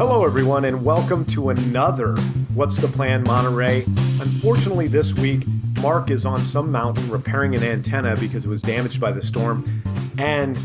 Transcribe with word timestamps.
Hello, 0.00 0.24
everyone, 0.24 0.64
and 0.64 0.82
welcome 0.82 1.26
to 1.26 1.50
another 1.50 2.16
What's 2.54 2.78
the 2.78 2.88
Plan 2.88 3.22
Monterey. 3.24 3.82
Unfortunately, 4.18 4.88
this 4.88 5.12
week, 5.12 5.44
Mark 5.82 6.10
is 6.10 6.24
on 6.24 6.38
some 6.38 6.72
mountain 6.72 7.10
repairing 7.10 7.54
an 7.54 7.62
antenna 7.62 8.16
because 8.16 8.46
it 8.46 8.48
was 8.48 8.62
damaged 8.62 8.98
by 8.98 9.12
the 9.12 9.20
storm, 9.20 9.82
and 10.16 10.56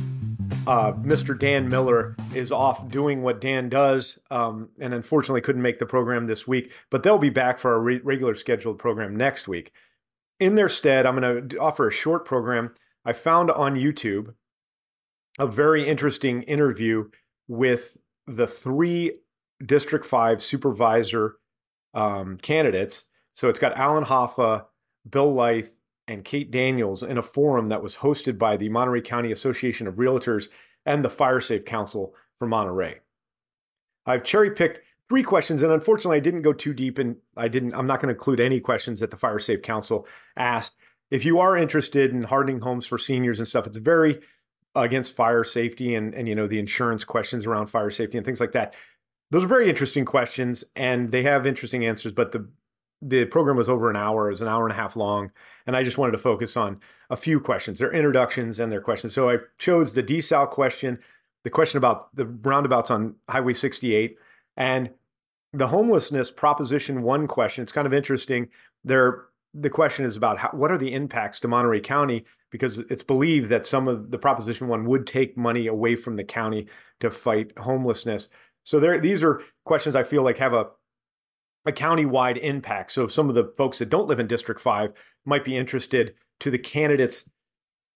uh, 0.65 0.93
Mr. 0.93 1.37
Dan 1.37 1.67
Miller 1.67 2.15
is 2.33 2.53
off 2.53 2.87
doing 2.87 3.23
what 3.23 3.41
Dan 3.41 3.67
does, 3.67 4.19
um, 4.31 4.69
and 4.79 4.93
unfortunately 4.93 5.41
couldn't 5.41 5.61
make 5.61 5.79
the 5.79 5.85
program 5.85 6.27
this 6.27 6.47
week. 6.47 6.71
But 6.89 7.03
they'll 7.03 7.17
be 7.17 7.29
back 7.29 7.59
for 7.59 7.73
our 7.73 7.81
re- 7.81 7.99
regular 8.05 8.35
scheduled 8.35 8.79
program 8.79 9.17
next 9.17 9.49
week. 9.49 9.73
In 10.39 10.55
their 10.55 10.69
stead, 10.69 11.05
I'm 11.05 11.19
going 11.19 11.49
to 11.49 11.57
offer 11.57 11.89
a 11.89 11.91
short 11.91 12.23
program 12.23 12.73
I 13.03 13.11
found 13.11 13.51
on 13.51 13.75
YouTube, 13.75 14.33
a 15.37 15.45
very 15.45 15.85
interesting 15.85 16.41
interview 16.43 17.09
with 17.49 17.97
the 18.27 18.47
three 18.47 19.19
District 19.63 20.05
5 20.05 20.41
supervisor 20.41 21.35
um, 21.93 22.37
candidates. 22.37 23.05
So 23.33 23.49
it's 23.49 23.59
got 23.59 23.75
Alan 23.77 24.03
Haffa, 24.03 24.65
Bill 25.09 25.33
Lipe, 25.33 25.69
and 26.07 26.23
Kate 26.23 26.51
Daniels 26.51 27.03
in 27.03 27.17
a 27.17 27.23
forum 27.23 27.69
that 27.69 27.81
was 27.81 27.97
hosted 27.97 28.37
by 28.37 28.57
the 28.57 28.69
Monterey 28.69 29.01
County 29.01 29.31
Association 29.31 29.87
of 29.87 29.95
Realtors 29.95 30.47
and 30.85 31.03
the 31.03 31.09
Fire 31.09 31.41
Safe 31.41 31.65
Council 31.65 32.13
for 32.37 32.47
Monterey. 32.47 32.99
I've 34.05 34.23
cherry 34.23 34.51
picked 34.51 34.81
three 35.09 35.23
questions, 35.23 35.61
and 35.61 35.71
unfortunately, 35.71 36.17
I 36.17 36.21
didn't 36.21 36.43
go 36.43 36.53
too 36.53 36.73
deep, 36.73 36.99
and 36.99 37.17
I 37.35 37.47
didn't. 37.47 37.73
I'm 37.73 37.87
not 37.87 38.01
going 38.01 38.13
to 38.13 38.17
include 38.17 38.39
any 38.39 38.59
questions 38.59 38.99
that 38.99 39.09
the 39.09 39.17
Fire 39.17 39.39
Safe 39.39 39.61
Council 39.61 40.07
asked. 40.37 40.75
If 41.09 41.25
you 41.25 41.39
are 41.39 41.57
interested 41.57 42.11
in 42.11 42.23
hardening 42.23 42.61
homes 42.61 42.85
for 42.85 42.97
seniors 42.97 43.39
and 43.39 43.47
stuff, 43.47 43.65
it's 43.65 43.77
very 43.77 44.19
against 44.75 45.15
fire 45.15 45.43
safety 45.43 45.95
and 45.95 46.13
and 46.13 46.27
you 46.27 46.35
know 46.35 46.47
the 46.47 46.59
insurance 46.59 47.03
questions 47.03 47.45
around 47.45 47.67
fire 47.67 47.89
safety 47.89 48.17
and 48.17 48.25
things 48.25 48.39
like 48.39 48.51
that. 48.51 48.75
Those 49.31 49.43
are 49.43 49.47
very 49.47 49.69
interesting 49.69 50.05
questions, 50.05 50.63
and 50.75 51.11
they 51.11 51.23
have 51.23 51.45
interesting 51.45 51.85
answers. 51.85 52.13
But 52.13 52.31
the 52.31 52.49
the 53.01 53.25
program 53.25 53.57
was 53.57 53.69
over 53.69 53.89
an 53.89 53.95
hour; 53.95 54.27
it 54.27 54.31
was 54.31 54.41
an 54.41 54.47
hour 54.47 54.65
and 54.65 54.71
a 54.71 54.75
half 54.75 54.95
long, 54.95 55.31
and 55.65 55.75
I 55.75 55.83
just 55.83 55.97
wanted 55.97 56.13
to 56.13 56.17
focus 56.17 56.55
on 56.55 56.79
a 57.09 57.17
few 57.17 57.39
questions, 57.39 57.79
their 57.79 57.91
introductions 57.91 58.59
and 58.59 58.71
their 58.71 58.81
questions. 58.81 59.13
So 59.13 59.29
I 59.29 59.37
chose 59.57 59.93
the 59.93 60.03
desal 60.03 60.49
question, 60.49 60.99
the 61.43 61.49
question 61.49 61.77
about 61.77 62.15
the 62.15 62.25
roundabouts 62.25 62.91
on 62.91 63.15
Highway 63.29 63.53
68, 63.53 64.17
and 64.57 64.89
the 65.53 65.67
homelessness 65.67 66.31
Proposition 66.31 67.01
One 67.01 67.27
question. 67.27 67.63
It's 67.63 67.71
kind 67.71 67.87
of 67.87 67.93
interesting. 67.93 68.49
There, 68.83 69.25
the 69.53 69.69
question 69.69 70.05
is 70.05 70.17
about 70.17 70.37
how, 70.37 70.49
what 70.49 70.71
are 70.71 70.77
the 70.77 70.93
impacts 70.93 71.39
to 71.41 71.47
Monterey 71.47 71.79
County 71.79 72.25
because 72.51 72.79
it's 72.89 73.03
believed 73.03 73.49
that 73.49 73.65
some 73.65 73.87
of 73.87 74.11
the 74.11 74.17
Proposition 74.17 74.67
One 74.67 74.85
would 74.85 75.05
take 75.05 75.37
money 75.37 75.67
away 75.67 75.95
from 75.95 76.15
the 76.15 76.23
county 76.23 76.67
to 76.99 77.09
fight 77.09 77.51
homelessness. 77.57 78.29
So 78.65 78.79
there, 78.79 78.99
these 78.99 79.23
are 79.23 79.41
questions 79.63 79.95
I 79.95 80.03
feel 80.03 80.21
like 80.23 80.37
have 80.37 80.53
a 80.53 80.67
a 81.67 81.71
county-wide 81.71 82.37
impact. 82.37 82.91
So 82.91 83.07
some 83.07 83.27
of 83.27 83.33
the 83.33 83.51
folks 83.57 83.79
that 83.79 83.89
don't 83.89 84.07
live 84.07 84.19
in 84.19 84.27
District 84.27 84.61
5 84.61 84.91
might 85.25 85.43
be 85.43 85.57
interested 85.57 86.13
to 86.41 86.51
the 86.51 86.59
candidates' 86.59 87.27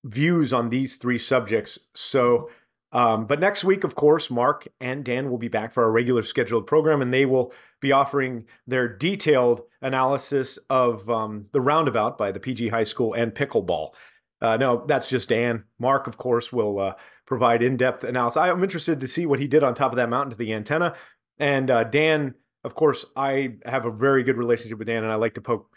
views 0.04 0.52
on 0.52 0.70
these 0.70 0.98
three 0.98 1.20
subjects. 1.20 1.78
So 1.94 2.50
um, 2.92 3.28
but 3.28 3.40
next 3.40 3.64
week, 3.64 3.84
of 3.84 3.96
course, 3.96 4.32
Mark 4.32 4.68
and 4.80 5.06
Dan 5.06 5.30
will 5.30 5.38
be 5.38 5.48
back 5.48 5.74
for 5.74 5.84
our 5.84 5.92
regular 5.92 6.24
scheduled 6.24 6.66
program, 6.66 7.02
and 7.02 7.14
they 7.14 7.26
will 7.26 7.54
be 7.82 7.92
offering 7.92 8.46
their 8.66 8.88
detailed 8.88 9.62
analysis 9.82 10.58
of 10.70 11.10
um, 11.10 11.46
the 11.52 11.62
roundabout 11.62 12.18
by 12.18 12.32
the 12.32 12.40
PG 12.40 12.70
High 12.70 12.84
School 12.84 13.14
and 13.14 13.34
pickleball. 13.34 13.94
Uh, 14.42 14.58
no, 14.58 14.86
that's 14.88 15.08
just 15.08 15.30
Dan. 15.30 15.66
Mark, 15.80 16.08
of 16.08 16.18
course, 16.18 16.52
will 16.52 16.80
uh, 16.80 16.94
provide 17.30 17.62
in 17.62 17.78
depth 17.78 18.04
analysis. 18.04 18.38
I'm 18.38 18.64
interested 18.64 19.00
to 19.00 19.08
see 19.08 19.28
what 19.28 19.40
he 19.40 19.48
did 19.48 19.64
on 19.64 19.76
top 19.76 19.92
of 19.92 19.98
that 19.98 20.10
mountain 20.10 20.32
to 20.32 20.36
the 20.36 20.52
antenna. 20.52 20.96
And 21.38 21.70
uh, 21.70 21.86
Dan, 21.86 22.34
of 22.64 22.74
course, 22.74 23.06
I 23.16 23.58
have 23.64 23.86
a 23.86 23.92
very 23.92 24.24
good 24.24 24.36
relationship 24.36 24.80
with 24.80 24.88
Dan, 24.88 25.04
and 25.04 25.14
I 25.14 25.16
like 25.16 25.36
to 25.36 25.42
poke 25.42 25.70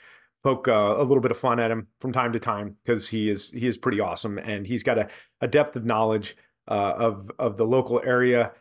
poke 0.42 0.66
uh, 0.66 0.96
a 0.98 1.04
little 1.04 1.20
bit 1.20 1.30
of 1.30 1.36
fun 1.36 1.60
at 1.60 1.70
him 1.70 1.86
from 2.00 2.12
time 2.12 2.32
to 2.32 2.40
time 2.40 2.76
because 2.82 3.08
he 3.10 3.30
is 3.30 3.50
he 3.50 3.68
is 3.68 3.76
pretty 3.76 4.00
awesome, 4.00 4.38
and 4.38 4.66
he's 4.66 4.82
got 4.82 4.98
a, 4.98 5.08
a 5.40 5.46
depth 5.46 5.76
of 5.76 5.84
knowledge 5.84 6.36
uh, 6.66 6.94
of 6.96 7.30
of 7.38 7.58
the 7.58 7.66
local 7.66 8.00
area. 8.04 8.52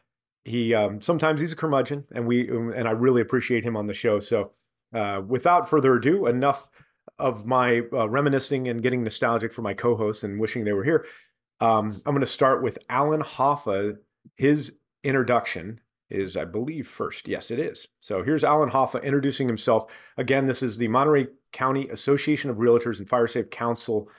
He 0.43 0.75
um, 0.75 1.01
sometimes 1.01 1.39
he's 1.41 1.53
a 1.53 1.55
curmudgeon, 1.55 2.03
and 2.13 2.27
we 2.27 2.49
and 2.49 2.87
I 2.87 2.91
really 2.91 3.21
appreciate 3.21 3.63
him 3.63 3.77
on 3.77 3.87
the 3.87 3.93
show. 3.93 4.19
So, 4.19 4.51
uh, 4.93 5.21
without 5.25 5.69
further 5.69 5.95
ado, 5.95 6.27
enough 6.27 6.69
of 7.17 7.45
my 7.45 7.83
uh, 7.93 8.09
reminiscing 8.09 8.67
and 8.67 8.83
getting 8.83 9.03
nostalgic 9.03 9.53
for 9.53 9.61
my 9.61 9.73
co-hosts 9.73 10.23
and 10.23 10.39
wishing 10.39 10.65
they 10.65 10.73
were 10.73 10.83
here. 10.83 11.05
Um, 11.61 12.01
I'm 12.05 12.13
going 12.13 12.21
to 12.21 12.25
start 12.25 12.63
with 12.63 12.79
Alan 12.89 13.21
Haffa. 13.21 13.97
His 14.35 14.73
introduction 15.03 15.79
is, 16.09 16.35
I 16.35 16.43
believe, 16.43 16.87
first. 16.87 17.27
Yes, 17.27 17.51
it 17.51 17.59
is. 17.59 17.87
So 17.99 18.23
here's 18.23 18.43
Alan 18.43 18.69
Haffa 18.69 18.97
introducing 18.99 19.47
himself. 19.47 19.89
Again, 20.17 20.47
this 20.47 20.63
is 20.63 20.77
the 20.77 20.87
Monterey 20.87 21.27
County 21.53 21.87
Association 21.89 22.49
of 22.49 22.57
Realtors 22.57 22.97
and 22.97 23.07
Fire 23.07 23.27
Safe 23.27 23.49
Council 23.49 24.09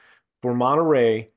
for 0.40 0.54
Monterey, 0.54 1.30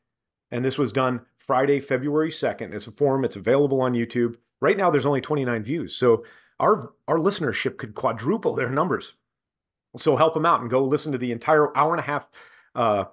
and 0.51 0.63
this 0.63 0.77
was 0.77 0.93
done 0.93 1.21
Friday, 1.37 1.79
February 1.79 2.29
2nd. 2.29 2.73
It's 2.73 2.87
a 2.87 2.91
forum, 2.91 3.25
it's 3.25 3.35
available 3.35 3.81
on 3.81 3.93
YouTube. 3.93 4.35
Right 4.61 4.77
now, 4.77 4.89
there's 4.89 5.05
only 5.05 5.21
29 5.21 5.63
views. 5.63 5.95
So 5.95 6.23
our, 6.59 6.93
our 7.07 7.17
listenership 7.17 7.77
could 7.77 7.93
quadruple 7.93 8.53
their 8.55 8.69
numbers. 8.69 9.15
So 9.97 10.15
help 10.15 10.33
them 10.33 10.45
out 10.45 10.61
and 10.61 10.69
go 10.69 10.83
listen 10.83 11.11
to 11.11 11.17
the 11.17 11.31
entire 11.31 11.75
hour 11.75 11.91
and 11.91 11.99
a 11.99 12.03
half 12.03 12.29
uh, 12.73 13.05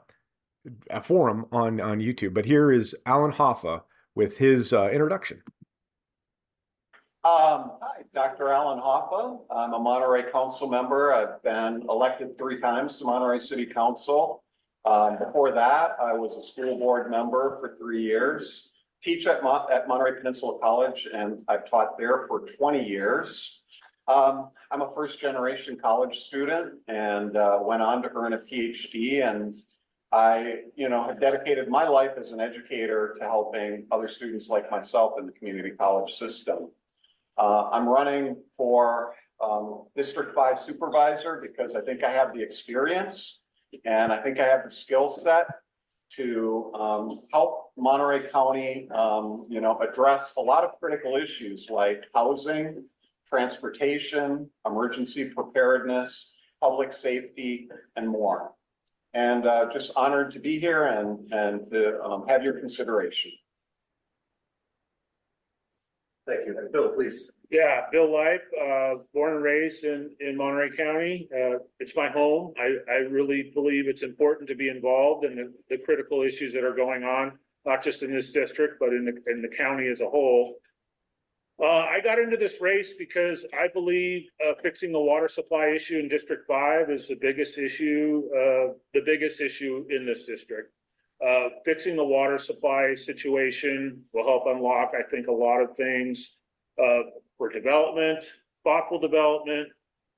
forum 1.02 1.46
on, 1.52 1.80
on 1.80 1.98
YouTube. 1.98 2.34
But 2.34 2.44
here 2.44 2.70
is 2.72 2.94
Alan 3.06 3.32
Haffa 3.32 3.82
with 4.14 4.38
his 4.38 4.72
uh, 4.72 4.88
introduction. 4.90 5.42
Um, 7.24 7.78
hi, 7.80 8.02
Dr. 8.14 8.48
Alan 8.48 8.80
Haffa. 8.80 9.38
I'm 9.50 9.74
a 9.74 9.78
Monterey 9.78 10.30
Council 10.32 10.68
member. 10.68 11.12
I've 11.12 11.42
been 11.42 11.84
elected 11.88 12.36
three 12.36 12.60
times 12.60 12.98
to 12.98 13.04
Monterey 13.04 13.38
City 13.38 13.66
Council. 13.66 14.42
Um, 14.84 15.18
before 15.18 15.52
that, 15.52 15.96
I 16.02 16.12
was 16.14 16.34
a 16.34 16.42
school 16.42 16.76
board 16.76 17.08
member 17.10 17.58
for 17.60 17.76
three 17.76 18.02
years, 18.02 18.70
teach 19.04 19.28
at, 19.28 19.40
at 19.70 19.86
Monterey 19.86 20.16
Peninsula 20.18 20.58
College, 20.58 21.06
and 21.14 21.44
I've 21.46 21.70
taught 21.70 21.96
there 21.96 22.26
for 22.26 22.40
twenty 22.58 22.84
years. 22.84 23.62
Um, 24.08 24.50
I'm 24.72 24.82
a 24.82 24.92
first 24.92 25.20
generation 25.20 25.78
college 25.80 26.22
student 26.22 26.74
and, 26.88 27.36
uh, 27.36 27.60
went 27.62 27.82
on 27.82 28.02
to 28.02 28.10
earn 28.16 28.32
a 28.32 28.38
PhD 28.38 29.24
and 29.24 29.54
I, 30.12 30.62
you 30.76 30.88
know, 30.88 31.04
have 31.04 31.20
dedicated 31.20 31.68
my 31.68 31.88
life 31.88 32.12
as 32.18 32.32
an 32.32 32.40
educator 32.40 33.16
to 33.18 33.24
helping 33.24 33.86
other 33.90 34.08
students 34.08 34.48
like 34.48 34.70
myself 34.70 35.14
in 35.18 35.26
the 35.26 35.32
community 35.32 35.70
college 35.70 36.12
system. 36.14 36.70
Uh, 37.38 37.68
I'm 37.72 37.88
running 37.88 38.36
for, 38.56 39.14
um, 39.42 39.84
District 39.96 40.34
Five 40.34 40.58
Supervisor 40.58 41.40
because 41.40 41.74
I 41.74 41.80
think 41.80 42.04
I 42.04 42.10
have 42.10 42.32
the 42.34 42.42
experience 42.42 43.40
and 43.84 44.12
I 44.12 44.22
think 44.22 44.38
I 44.38 44.46
have 44.46 44.64
the 44.64 44.70
skill 44.70 45.08
set 45.08 45.46
to 46.16 46.70
um, 46.74 47.20
help 47.32 47.72
Monterey 47.76 48.28
County, 48.30 48.88
um, 48.94 49.46
you 49.48 49.60
know, 49.60 49.78
address 49.80 50.34
a 50.36 50.40
lot 50.40 50.62
of 50.62 50.78
critical 50.78 51.16
issues 51.16 51.68
like 51.70 52.04
housing, 52.14 52.84
transportation, 53.26 54.48
emergency 54.66 55.24
preparedness, 55.24 56.32
public 56.60 56.92
safety, 56.92 57.68
and 57.96 58.08
more. 58.08 58.52
And 59.14 59.46
uh, 59.46 59.70
just 59.70 59.92
honored 59.94 60.32
to 60.32 60.40
be 60.40 60.58
here 60.58 60.86
and, 60.86 61.30
and 61.32 61.70
to 61.70 62.02
um, 62.02 62.26
have 62.28 62.42
your 62.42 62.58
consideration. 62.58 63.32
Thank 66.26 66.46
you. 66.46 66.56
Bill, 66.72 66.90
please. 66.90 67.30
Yeah, 67.50 67.82
Bill 67.92 68.10
Lipe, 68.10 68.44
uh, 68.58 68.94
born 69.12 69.34
and 69.34 69.44
raised 69.44 69.84
in, 69.84 70.10
in 70.20 70.38
Monterey 70.38 70.74
County. 70.74 71.28
Uh, 71.30 71.58
it's 71.80 71.94
my 71.94 72.08
home. 72.08 72.54
I, 72.58 72.76
I 72.90 72.96
really 73.10 73.50
believe 73.52 73.88
it's 73.88 74.02
important 74.02 74.48
to 74.48 74.54
be 74.54 74.70
involved 74.70 75.26
in 75.26 75.36
the, 75.36 75.52
the 75.68 75.76
critical 75.76 76.22
issues 76.22 76.54
that 76.54 76.64
are 76.64 76.74
going 76.74 77.04
on, 77.04 77.38
not 77.66 77.82
just 77.82 78.02
in 78.02 78.10
this 78.10 78.30
district, 78.30 78.76
but 78.80 78.88
in 78.88 79.04
the, 79.04 79.30
in 79.30 79.42
the 79.42 79.54
county 79.54 79.88
as 79.88 80.00
a 80.00 80.08
whole. 80.08 80.54
Uh, 81.62 81.86
I 81.88 82.00
got 82.02 82.18
into 82.18 82.36
this 82.36 82.60
race 82.60 82.92
because 82.98 83.46
I 83.54 83.68
believe, 83.68 84.28
uh, 84.44 84.54
fixing 84.60 84.90
the 84.90 84.98
water 84.98 85.28
supply 85.28 85.68
issue 85.68 85.96
in 85.96 86.08
District 86.08 86.44
Five 86.48 86.90
is 86.90 87.06
the 87.06 87.14
biggest 87.14 87.56
issue, 87.56 88.24
uh, 88.34 88.74
the 88.94 89.02
biggest 89.06 89.40
issue 89.40 89.86
in 89.88 90.04
this 90.04 90.24
district. 90.26 90.72
Uh, 91.24 91.50
fixing 91.64 91.94
the 91.94 92.04
water 92.04 92.36
supply 92.36 92.96
situation 92.96 94.02
will 94.12 94.24
help 94.24 94.46
unlock, 94.46 94.92
I 94.98 95.08
think, 95.08 95.28
a 95.28 95.32
lot 95.32 95.60
of 95.60 95.76
things, 95.76 96.34
uh, 96.82 97.02
for 97.38 97.48
development, 97.48 98.24
thoughtful 98.64 98.98
development, 98.98 99.68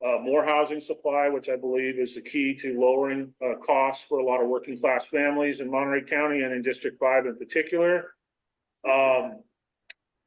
uh, 0.03 0.17
more 0.23 0.47
housing 0.47 0.81
supply, 0.81 1.29
which 1.29 1.51
I 1.51 1.57
believe 1.57 1.99
is 1.99 2.15
the 2.15 2.23
key 2.23 2.55
to 2.61 2.81
lowering, 2.81 3.35
uh, 3.45 3.57
costs 3.57 4.03
for 4.09 4.19
a 4.19 4.25
lot 4.25 4.41
of 4.41 4.49
working 4.49 4.81
class 4.81 5.05
families 5.05 5.61
in 5.61 5.71
Monterey 5.71 6.05
County 6.05 6.41
and 6.41 6.55
in 6.55 6.63
District 6.63 6.99
Five 6.99 7.27
in 7.27 7.37
particular. 7.37 8.15
Um, 8.91 9.43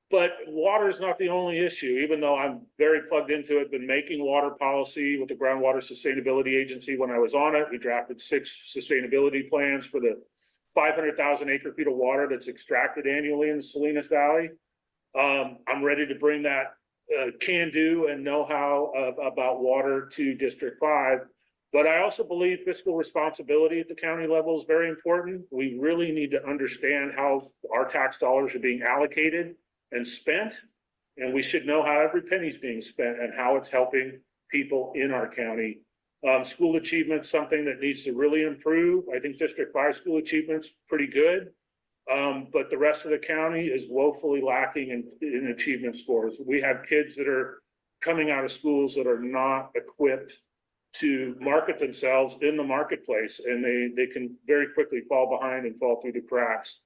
but 0.09 0.31
water 0.48 0.88
is 0.88 1.00
not 1.00 1.18
the 1.19 1.30
only 1.30 1.59
issue, 1.59 2.00
even 2.04 2.21
though 2.21 2.38
I'm 2.38 2.62
very 2.77 3.01
plugged 3.09 3.30
into 3.30 3.59
it, 3.59 3.71
been 3.71 3.86
making 3.86 4.24
water 4.24 4.51
policy 4.51 5.19
with 5.19 5.27
the 5.27 5.36
Groundwater 5.36 5.83
Sustainability 5.83 6.56
Agency 6.56 6.98
when 6.98 7.12
I 7.12 7.18
was 7.18 7.33
on 7.33 7.56
it. 7.56 7.68
We 7.69 7.77
drafted 7.77 8.21
six 8.21 8.74
sustainability 8.74 9.50
plans 9.50 9.86
for 9.86 10.00
the 10.00 10.21
five 10.74 10.95
hundred 10.95 11.18
thousand 11.18 11.50
acre 11.50 11.74
feet 11.74 11.88
of 11.88 11.95
water 11.95 12.27
that's 12.30 12.48
extracted 12.48 13.06
annually 13.06 13.50
in 13.50 13.57
the 13.57 13.63
Salinas 13.63 14.07
Valley. 14.07 14.50
Um, 15.18 15.57
I'm 15.68 15.83
ready 15.83 16.06
to 16.06 16.15
bring 16.15 16.44
that 16.44 16.75
uh, 17.18 17.31
can 17.42 17.71
do 17.71 18.07
and 18.07 18.24
know-how 18.24 19.15
about 19.21 19.62
water 19.62 20.10
to 20.13 20.36
District 20.36 20.77
Five. 20.80 21.19
But 21.74 21.86
I 21.86 22.01
also 22.01 22.24
believe 22.24 22.60
fiscal 22.63 22.95
responsibility 22.95 23.81
at 23.81 23.89
the 23.89 23.95
county 23.95 24.25
level 24.25 24.57
is 24.57 24.65
very 24.65 24.88
important. 24.88 25.44
We 25.51 25.77
really 25.80 26.12
need 26.12 26.31
to 26.31 26.48
understand 26.48 27.12
how 27.15 27.51
our 27.74 27.89
tax 27.89 28.18
dollars 28.18 28.56
are 28.56 28.60
being 28.60 28.83
allocated 28.83 29.56
and 29.92 30.07
spent. 30.07 30.54
And 31.18 31.34
we 31.34 31.42
should 31.42 31.66
know 31.66 31.84
how 31.84 32.00
every 32.00 32.22
penny 32.22 32.50
is 32.50 32.57
being 32.57 32.81
spent 32.81 33.19
and 33.19 33.34
how 33.36 33.56
it's 33.56 33.69
helping 33.69 34.19
people 34.51 34.94
in 34.95 35.12
our 35.12 35.28
county. 35.28 35.80
Um, 36.28 36.45
school 36.45 36.78
achievement, 36.78 37.25
something 37.25 37.66
that 37.66 37.80
needs 37.80 38.04
to 38.04 38.13
really 38.13 38.44
improve. 38.44 39.06
I 39.13 39.19
think 39.19 39.38
District 39.38 39.72
Five 39.74 39.95
school 39.95 40.18
achievement's 40.18 40.72
pretty 40.89 41.07
good. 41.07 41.50
Um, 42.12 42.48
but 42.54 42.69
the 42.69 42.78
rest 42.78 43.06
of 43.06 43.12
the 43.12 43.18
county 43.18 43.66
is 43.66 43.89
woefully 43.89 44.42
lacking 44.42 44.89
in, 44.89 45.04
in 45.22 45.48
achievement 45.48 45.98
scores. 45.98 46.39
We 46.45 46.62
have 46.62 46.86
kids 46.88 47.16
that 47.18 47.28
are 47.28 47.62
coming 48.01 48.31
out 48.31 48.45
of 48.45 48.51
schools 48.51 48.95
that 48.95 49.07
are 49.07 49.19
not 49.19 49.72
equipped 49.75 50.34
to 50.95 51.36
market 51.39 51.80
themselves 51.80 52.38
in 52.42 52.56
the 52.56 52.63
marketplace, 52.63 53.42
and 53.45 53.63
they, 53.63 53.89
they 53.95 54.07
can 54.12 54.36
very 54.48 54.68
quickly 54.74 55.01
fall 55.10 55.30
behind 55.30 55.66
and 55.66 55.78
fall 55.80 56.01
through 56.01 56.13
the 56.13 56.22
cracks. 56.22 56.80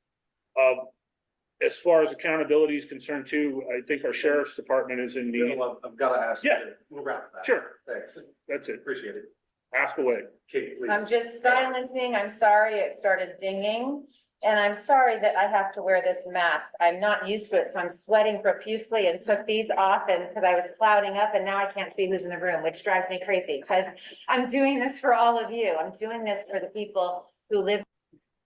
Um, 0.59 0.87
as 1.65 1.75
far 1.77 2.03
as 2.03 2.11
accountability 2.11 2.75
is 2.77 2.85
concerned 2.85 3.27
too, 3.27 3.63
I 3.75 3.81
think 3.87 4.03
our 4.03 4.13
sheriff's 4.13 4.55
department 4.55 4.99
is 4.99 5.15
in 5.17 5.31
need. 5.31 5.55
Bill, 5.55 5.63
I've- 5.63 5.79
I've 5.83 5.97
got 5.97 6.13
to 6.15 6.19
ask. 6.21 6.43
you. 6.43 6.51
Yeah. 6.51 6.71
We'll 6.89 7.03
wrap 7.03 7.31
that. 7.33 7.45
Sure, 7.45 7.79
Thanks. 7.87 8.17
that's 8.47 8.67
it. 8.69 8.75
Appreciate 8.75 9.15
it. 9.15 9.25
Ask 9.75 9.97
away. 9.97 10.21
Kate, 10.51 10.79
please. 10.79 10.89
I'm 10.89 11.07
just 11.07 11.41
silencing, 11.41 12.15
I'm 12.15 12.29
sorry, 12.29 12.75
it 12.79 12.93
started 12.93 13.35
dinging. 13.39 14.05
And 14.43 14.59
I'm 14.59 14.73
sorry 14.73 15.19
that 15.19 15.35
I 15.35 15.43
have 15.45 15.71
to 15.75 15.83
wear 15.83 16.01
this 16.01 16.25
mask. 16.27 16.65
I'm 16.81 16.99
not 16.99 17.27
used 17.27 17.51
to 17.51 17.57
it, 17.61 17.71
so 17.71 17.79
I'm 17.79 17.91
sweating 17.91 18.41
profusely 18.41 19.05
and 19.07 19.21
took 19.21 19.45
these 19.45 19.69
off 19.77 20.09
and, 20.09 20.27
because 20.29 20.43
I 20.43 20.55
was 20.55 20.65
clouding 20.79 21.15
up 21.15 21.35
and 21.35 21.45
now 21.45 21.57
I 21.57 21.71
can't 21.71 21.95
see 21.95 22.09
who's 22.09 22.23
in 22.23 22.31
the 22.31 22.39
room, 22.39 22.63
which 22.63 22.83
drives 22.83 23.07
me 23.07 23.21
crazy. 23.23 23.61
Because 23.61 23.85
I'm 24.27 24.49
doing 24.49 24.79
this 24.79 24.97
for 24.97 25.13
all 25.13 25.37
of 25.37 25.51
you. 25.51 25.75
I'm 25.79 25.91
doing 25.91 26.23
this 26.23 26.43
for 26.49 26.59
the 26.59 26.67
people 26.73 27.27
who 27.51 27.59
live 27.59 27.83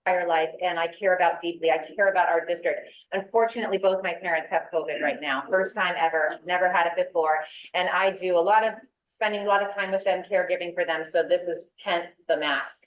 entire 0.06 0.26
life 0.26 0.50
and 0.62 0.78
I 0.78 0.88
care 0.88 1.16
about 1.16 1.40
deeply. 1.40 1.70
I 1.70 1.78
care 1.78 2.10
about 2.10 2.28
our 2.28 2.44
district. 2.44 2.90
Unfortunately, 3.12 3.78
both 3.78 4.02
my 4.02 4.14
parents 4.14 4.48
have 4.50 4.62
COVID 4.72 5.00
right 5.02 5.20
now. 5.20 5.42
First 5.50 5.74
time 5.74 5.94
ever, 5.98 6.36
never 6.46 6.70
had 6.70 6.86
it 6.86 7.06
before. 7.06 7.38
And 7.74 7.88
I 7.88 8.10
do 8.12 8.38
a 8.38 8.40
lot 8.40 8.64
of, 8.64 8.74
spending 9.06 9.42
a 9.42 9.48
lot 9.48 9.62
of 9.62 9.74
time 9.74 9.92
with 9.92 10.04
them, 10.04 10.22
caregiving 10.30 10.74
for 10.74 10.84
them. 10.84 11.02
So 11.04 11.22
this 11.22 11.42
is 11.42 11.68
hence 11.82 12.10
the 12.28 12.36
mask. 12.36 12.82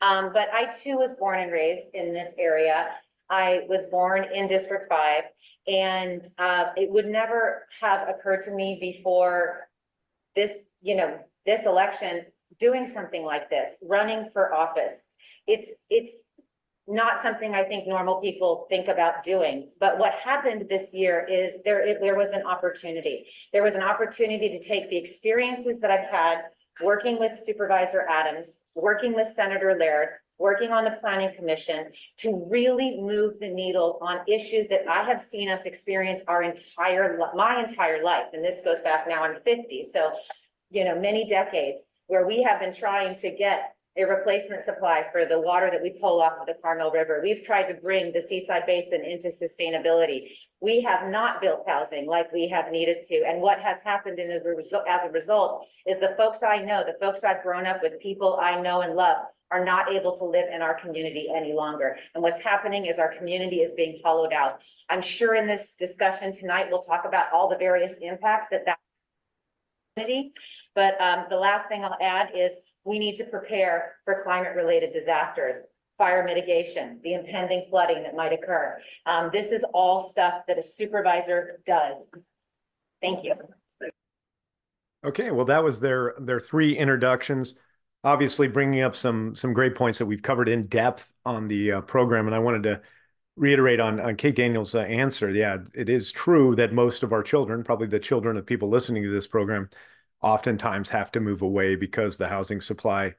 Um, 0.00 0.30
but 0.32 0.48
I 0.52 0.66
too 0.66 0.98
was 0.98 1.14
born 1.18 1.40
and 1.40 1.50
raised 1.50 1.94
in 1.94 2.12
this 2.12 2.34
area. 2.38 2.88
I 3.30 3.62
was 3.68 3.86
born 3.86 4.26
in 4.34 4.48
District 4.48 4.88
Five. 4.88 5.24
And, 5.66 6.28
uh, 6.38 6.66
it 6.76 6.90
would 6.90 7.06
never 7.06 7.66
have 7.80 8.08
occurred 8.08 8.42
to 8.44 8.50
me 8.50 8.78
before 8.80 9.68
this, 10.34 10.64
you 10.80 10.96
know, 10.96 11.18
this 11.46 11.66
election, 11.66 12.26
doing 12.58 12.86
something 12.86 13.24
like 13.24 13.48
this, 13.48 13.78
running 13.88 14.28
for 14.32 14.52
office. 14.52 15.04
It's, 15.46 15.72
it's 15.88 16.12
not 16.88 17.22
something 17.22 17.54
I 17.54 17.64
think 17.64 17.86
normal 17.86 18.20
people 18.20 18.66
think 18.68 18.88
about 18.88 19.22
doing. 19.22 19.70
But 19.78 19.98
what 19.98 20.14
happened 20.14 20.66
this 20.68 20.92
year 20.92 21.26
is 21.30 21.62
there, 21.62 21.80
it- 21.86 22.00
there 22.00 22.16
was 22.16 22.32
an 22.32 22.44
opportunity. 22.44 23.28
There 23.52 23.62
was 23.62 23.74
an 23.74 23.82
opportunity 23.82 24.48
to 24.50 24.58
take 24.58 24.88
the 24.88 24.96
experiences 24.96 25.78
that 25.80 25.90
I've 25.90 26.10
had 26.10 26.44
working 26.82 27.18
with 27.18 27.38
Supervisor 27.38 28.06
Adams, 28.08 28.50
working 28.74 29.12
with 29.14 29.28
Senator 29.28 29.76
Laird, 29.78 30.08
working 30.38 30.72
on 30.72 30.84
the 30.84 30.96
planning 31.00 31.32
commission 31.36 31.92
to 32.16 32.48
really 32.50 33.00
move 33.00 33.38
the 33.38 33.48
needle 33.48 33.98
on 34.02 34.20
issues 34.26 34.66
that 34.68 34.88
I 34.88 35.04
have 35.04 35.22
seen 35.22 35.48
us 35.48 35.66
experience 35.66 36.22
our 36.26 36.42
entire, 36.42 37.16
my 37.34 37.62
entire 37.62 38.02
life. 38.02 38.26
And 38.32 38.44
this 38.44 38.60
goes 38.62 38.80
back 38.80 39.06
now, 39.06 39.22
I'm 39.22 39.40
fifty, 39.42 39.84
so, 39.84 40.10
you 40.70 40.84
know, 40.84 40.98
many 40.98 41.28
decades 41.28 41.84
where 42.08 42.26
we 42.26 42.42
have 42.42 42.58
been 42.58 42.74
trying 42.74 43.16
to 43.18 43.30
get 43.30 43.76
a 43.96 44.04
replacement 44.04 44.64
supply 44.64 45.04
for 45.12 45.26
the 45.26 45.38
water 45.38 45.70
that 45.70 45.82
we 45.82 45.90
pull 46.00 46.22
off 46.22 46.38
of 46.40 46.46
the 46.46 46.56
Carmel 46.62 46.90
River. 46.90 47.20
We've 47.22 47.44
tried 47.44 47.64
to 47.64 47.74
bring 47.74 48.12
the 48.12 48.22
Seaside 48.22 48.64
Basin 48.66 49.04
into 49.04 49.28
sustainability. 49.28 50.30
We 50.60 50.80
have 50.82 51.10
not 51.10 51.42
built 51.42 51.64
housing 51.66 52.06
like 52.06 52.32
we 52.32 52.48
have 52.48 52.70
needed 52.70 53.04
to. 53.08 53.22
And 53.26 53.42
what 53.42 53.60
has 53.60 53.78
happened 53.84 54.18
in 54.18 54.30
as 54.30 54.46
a 54.46 54.50
result, 54.50 54.84
as 54.88 55.04
a 55.04 55.10
result 55.10 55.66
is 55.86 55.98
the 55.98 56.14
folks 56.16 56.42
I 56.42 56.58
know, 56.58 56.84
the 56.84 56.96
folks 57.04 57.22
I've 57.22 57.42
grown 57.42 57.66
up 57.66 57.82
with, 57.82 58.00
people 58.00 58.38
I 58.40 58.60
know 58.60 58.80
and 58.80 58.94
love 58.94 59.18
are 59.50 59.62
not 59.62 59.92
able 59.92 60.16
to 60.16 60.24
live 60.24 60.46
in 60.50 60.62
our 60.62 60.74
community 60.80 61.28
any 61.34 61.52
longer. 61.52 61.98
And 62.14 62.22
what's 62.22 62.40
happening 62.40 62.86
is 62.86 62.98
our 62.98 63.14
community 63.14 63.56
is 63.56 63.72
being 63.72 64.00
hollowed 64.02 64.32
out. 64.32 64.62
I'm 64.88 65.02
sure 65.02 65.34
in 65.34 65.46
this 65.46 65.74
discussion 65.78 66.32
tonight, 66.32 66.68
we'll 66.70 66.82
talk 66.82 67.04
about 67.04 67.26
all 67.32 67.50
the 67.50 67.58
various 67.58 67.92
impacts 68.00 68.46
that 68.50 68.64
that 68.64 68.78
community. 69.94 70.32
But 70.74 70.98
um, 70.98 71.26
the 71.28 71.36
last 71.36 71.68
thing 71.68 71.84
I'll 71.84 71.98
add 72.00 72.30
is 72.34 72.52
we 72.84 72.98
need 72.98 73.16
to 73.16 73.24
prepare 73.24 73.94
for 74.04 74.22
climate-related 74.22 74.92
disasters, 74.92 75.56
fire 75.98 76.24
mitigation, 76.24 76.98
the 77.04 77.14
impending 77.14 77.66
flooding 77.70 78.02
that 78.02 78.16
might 78.16 78.32
occur. 78.32 78.78
Um, 79.06 79.30
this 79.32 79.52
is 79.52 79.64
all 79.72 80.00
stuff 80.00 80.42
that 80.48 80.58
a 80.58 80.62
supervisor 80.62 81.60
does. 81.66 82.08
Thank 83.00 83.24
you. 83.24 83.34
Okay, 85.04 85.32
well, 85.32 85.44
that 85.46 85.64
was 85.64 85.80
their 85.80 86.14
their 86.20 86.40
three 86.40 86.76
introductions. 86.76 87.54
Obviously, 88.04 88.48
bringing 88.48 88.82
up 88.82 88.94
some 88.94 89.34
some 89.34 89.52
great 89.52 89.74
points 89.74 89.98
that 89.98 90.06
we've 90.06 90.22
covered 90.22 90.48
in 90.48 90.62
depth 90.62 91.12
on 91.24 91.48
the 91.48 91.72
uh, 91.72 91.80
program, 91.82 92.26
and 92.26 92.34
I 92.34 92.38
wanted 92.38 92.62
to 92.64 92.82
reiterate 93.36 93.80
on 93.80 93.98
on 94.00 94.16
Kate 94.16 94.36
Daniels' 94.36 94.74
uh, 94.74 94.80
answer. 94.80 95.30
Yeah, 95.30 95.58
it 95.74 95.88
is 95.88 96.12
true 96.12 96.54
that 96.56 96.72
most 96.72 97.02
of 97.02 97.12
our 97.12 97.22
children, 97.22 97.64
probably 97.64 97.88
the 97.88 97.98
children 97.98 98.36
of 98.36 98.46
people 98.46 98.68
listening 98.68 99.02
to 99.02 99.10
this 99.10 99.26
program, 99.26 99.68
oftentimes 100.22 100.88
have 100.90 101.12
to 101.12 101.20
move 101.20 101.42
away 101.42 101.76
because 101.76 102.16
the 102.16 102.28
housing 102.28 102.60
supply 102.60 103.14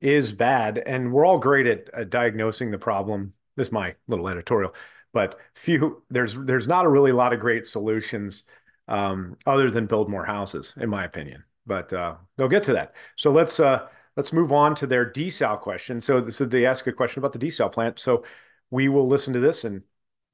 is 0.00 0.32
bad, 0.32 0.78
and 0.78 1.12
we're 1.12 1.24
all 1.24 1.38
great 1.38 1.66
at, 1.66 2.10
diagnosing 2.10 2.70
the 2.70 2.78
problem. 2.78 3.32
This 3.56 3.68
is 3.68 3.72
my 3.72 3.94
little 4.08 4.28
editorial, 4.28 4.74
but 5.12 5.38
few 5.54 6.02
there's 6.10 6.36
there's 6.36 6.68
not 6.68 6.84
a 6.84 6.88
really 6.90 7.12
lot 7.12 7.32
of 7.32 7.40
great 7.40 7.66
solutions 7.66 8.44
um, 8.88 9.36
other 9.46 9.70
than 9.70 9.86
build 9.86 10.10
more 10.10 10.24
houses, 10.24 10.74
in 10.78 10.90
my 10.90 11.04
opinion. 11.04 11.44
But 11.66 11.92
uh, 11.92 12.16
they'll 12.36 12.48
get 12.48 12.64
to 12.64 12.74
that. 12.74 12.94
So 13.16 13.30
let's 13.30 13.58
uh, 13.58 13.88
let's 14.16 14.32
move 14.32 14.52
on 14.52 14.74
to 14.76 14.86
their 14.86 15.10
desal 15.10 15.60
question. 15.60 16.00
So, 16.00 16.30
so 16.30 16.44
they 16.44 16.66
ask 16.66 16.86
a 16.86 16.92
question 16.92 17.20
about 17.20 17.32
the 17.32 17.38
desal 17.38 17.72
plant. 17.72 17.98
So 17.98 18.24
we 18.70 18.88
will 18.88 19.08
listen 19.08 19.32
to 19.34 19.40
this 19.40 19.64
and 19.64 19.82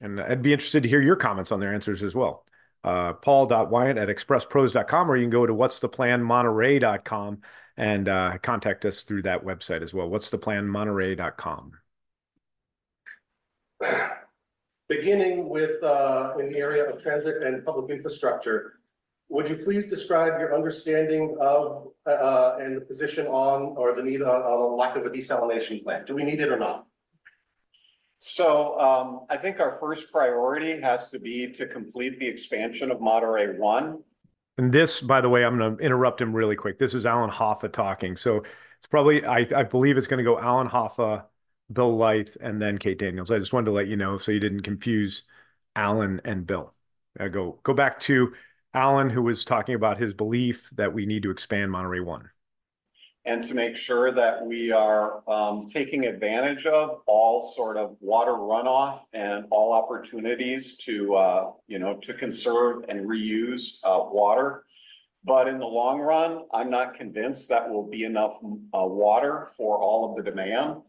and 0.01 0.21
I'd 0.21 0.43
be 0.43 0.53
interested 0.53 0.83
to 0.83 0.89
hear 0.89 1.01
your 1.01 1.17
comments 1.17 1.53
on 1.53 1.61
their 1.61 1.73
answers 1.73 2.03
as 2.03 2.15
well. 2.15 2.45
Uh, 2.85 3.13
Paul.Wyatt 3.13 3.97
at 3.97 4.09
expresspros.com, 4.09 5.11
or 5.11 5.17
you 5.17 5.23
can 5.23 5.31
go 5.31 5.47
to 5.47 5.55
what's 5.55 5.81
the 5.81 5.89
plan 5.89 6.23
Monterey.com 6.23 7.41
and 7.77 8.09
uh, 8.09 8.39
contact 8.39 8.85
us 8.85 9.05
through 9.05 9.23
that 9.23 9.45
website 9.45 9.83
as 9.83 9.95
well. 9.95 10.09
What's 10.09 10.31
the 10.31 10.39
plan 10.39 10.67
Monterey.com. 10.67 11.73
Beginning 14.89 15.49
with, 15.49 15.83
uh, 15.83 16.35
in 16.39 16.49
the 16.51 16.59
area 16.59 16.91
of 16.91 17.03
transit 17.03 17.43
and 17.43 17.65
public 17.65 17.91
infrastructure, 17.91 18.75
would 19.29 19.49
you 19.49 19.57
please 19.57 19.87
describe 19.87 20.39
your 20.39 20.55
understanding 20.55 21.37
of, 21.41 21.89
uh, 22.07 22.57
and 22.61 22.77
the 22.77 22.81
position 22.83 23.27
on, 23.29 23.75
or 23.79 23.95
the 23.95 24.03
need 24.03 24.21
on, 24.23 24.29
on 24.29 24.61
a 24.61 24.75
lack 24.75 24.97
of 24.97 25.07
a 25.07 25.11
desalination 25.11 25.83
plant? 25.83 26.07
Do 26.07 26.15
we 26.15 26.25
need 26.25 26.41
it 26.41 26.51
or 26.51 26.59
not? 26.59 26.87
So 28.25 28.79
um, 28.79 29.27
I 29.31 29.37
think 29.37 29.59
our 29.59 29.79
first 29.81 30.13
priority 30.13 30.81
has 30.81 31.11
to 31.11 31.19
be 31.19 31.53
to 31.55 31.67
complete 31.67 32.21
the 32.21 32.29
expansion 32.29 32.93
of 32.93 33.01
Monterey 33.01 33.59
One. 33.59 33.99
And 34.59 34.73
this, 34.73 35.01
by 35.01 35.21
the 35.21 35.29
way, 35.29 35.45
I'm 35.45 35.59
going 35.59 35.77
to 35.77 35.85
interrupt 35.85 36.21
him 36.21 36.33
really 36.33 36.55
quick. 36.55 36.79
This 36.79 36.95
is 36.95 37.05
Alan 37.05 37.31
Haffa 37.31 37.69
talking. 37.69 38.17
So 38.17 38.45
it's 38.79 38.87
probably, 38.89 39.27
I, 39.27 39.65
believe 39.65 39.99
it's 39.99 40.07
going 40.07 40.19
to 40.19 40.25
go 40.25 40.39
Alan 40.39 40.69
Haffa, 40.69 41.25
Bill 41.73 41.97
Lipe, 41.97 42.31
and 42.41 42.63
then 42.63 42.79
Kate 42.79 42.97
Daniels. 42.97 43.33
I 43.33 43.41
just 43.41 43.53
wanted 43.53 43.67
to 43.67 43.73
let 43.73 43.89
you 43.89 43.97
know 43.97 44.19
so 44.19 44.31
you 44.31 44.39
didn't 44.39 44.63
confuse 44.63 45.25
Alan 45.75 46.21
and 46.25 46.47
Bill. 46.47 46.75
Uh, 47.19 47.27
go 47.27 47.59
go 47.65 47.75
back 47.75 47.99
to 48.01 48.35
Alan, 48.73 49.11
who 49.11 49.23
was 49.23 49.45
talking 49.45 49.75
about 49.75 49.99
his 49.99 50.15
belief 50.15 50.71
that 50.77 50.95
we 50.95 51.07
need 51.07 51.25
to 51.25 51.33
expand 51.33 51.73
Monterey 51.73 51.99
One. 51.99 52.31
And 53.25 53.45
to 53.45 53.55
make 53.55 53.77
sure 53.77 54.11
that 54.11 54.45
we 54.45 54.73
are 54.73 55.23
um, 55.31 55.69
taking 55.69 56.07
advantage 56.07 56.67
of 56.67 57.03
all 57.07 57.53
sort 57.55 57.77
of 57.77 57.97
water 58.01 58.33
runoff 58.33 59.03
and 59.13 59.45
all 59.51 59.73
opportunities 59.73 60.77
to, 60.79 61.15
uh, 61.15 61.51
you 61.69 61.79
know, 61.79 61.95
to 61.99 62.15
conserve 62.15 62.85
and 62.89 63.07
reuse 63.07 63.75
uh, 63.85 64.01
water. 64.11 64.65
But 65.25 65.47
in 65.47 65.61
the 65.61 65.67
long 65.67 66.01
run, 66.01 66.47
I'm 66.53 66.69
not 66.69 66.95
convinced 66.95 67.49
that 67.49 67.69
will 67.71 67.87
be 67.89 68.03
enough 68.05 68.39
uh, 68.43 68.87
water 68.87 69.51
for 69.57 69.79
all 69.79 70.11
of 70.11 70.17
the 70.17 70.29
demand. 70.29 70.83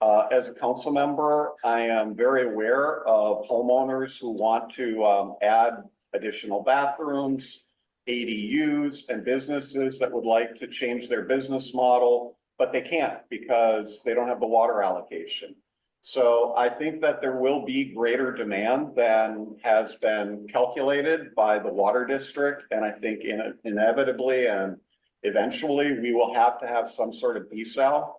Uh, 0.00 0.28
as 0.30 0.48
a 0.48 0.54
council 0.54 0.92
member, 0.92 1.52
I 1.62 1.80
am 1.80 2.14
very 2.14 2.44
aware 2.44 3.06
of 3.06 3.46
homeowners 3.46 4.18
who 4.18 4.30
want 4.30 4.70
to 4.74 5.04
um, 5.04 5.36
add 5.42 5.84
additional 6.14 6.62
bathrooms, 6.62 7.64
ADUs 8.08 9.08
and 9.08 9.24
businesses 9.24 9.98
that 9.98 10.12
would 10.12 10.24
like 10.24 10.54
to 10.56 10.66
change 10.66 11.08
their 11.08 11.22
business 11.22 11.74
model, 11.74 12.38
but 12.58 12.72
they 12.72 12.82
can't 12.82 13.18
because 13.28 14.00
they 14.04 14.14
don't 14.14 14.28
have 14.28 14.40
the 14.40 14.46
water 14.46 14.82
allocation. 14.82 15.54
So 16.02 16.54
I 16.56 16.68
think 16.68 17.00
that 17.00 17.20
there 17.20 17.38
will 17.38 17.64
be 17.64 17.92
greater 17.92 18.30
demand 18.30 18.92
than 18.94 19.56
has 19.64 19.96
been 19.96 20.46
calculated 20.52 21.34
by 21.34 21.58
the 21.58 21.72
water 21.72 22.04
district. 22.04 22.62
And 22.70 22.84
I 22.84 22.92
think 22.92 23.24
in- 23.24 23.58
inevitably 23.64 24.46
and 24.46 24.76
eventually, 25.24 25.98
we 25.98 26.14
will 26.14 26.32
have 26.32 26.60
to 26.60 26.66
have 26.68 26.88
some 26.88 27.12
sort 27.12 27.36
of 27.36 27.50
desal. 27.50 28.12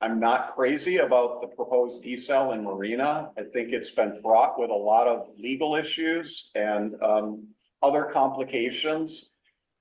I'm 0.00 0.20
not 0.20 0.54
crazy 0.54 0.98
about 0.98 1.42
the 1.42 1.48
proposed 1.48 2.02
desal 2.02 2.54
in 2.54 2.64
Marina. 2.64 3.30
I 3.36 3.42
think 3.42 3.72
it's 3.72 3.90
been 3.90 4.14
fraught 4.22 4.58
with 4.58 4.70
a 4.70 4.74
lot 4.74 5.06
of 5.06 5.28
legal 5.36 5.74
issues 5.76 6.50
and 6.54 6.94
um 7.02 7.48
other 7.82 8.04
complications. 8.04 9.30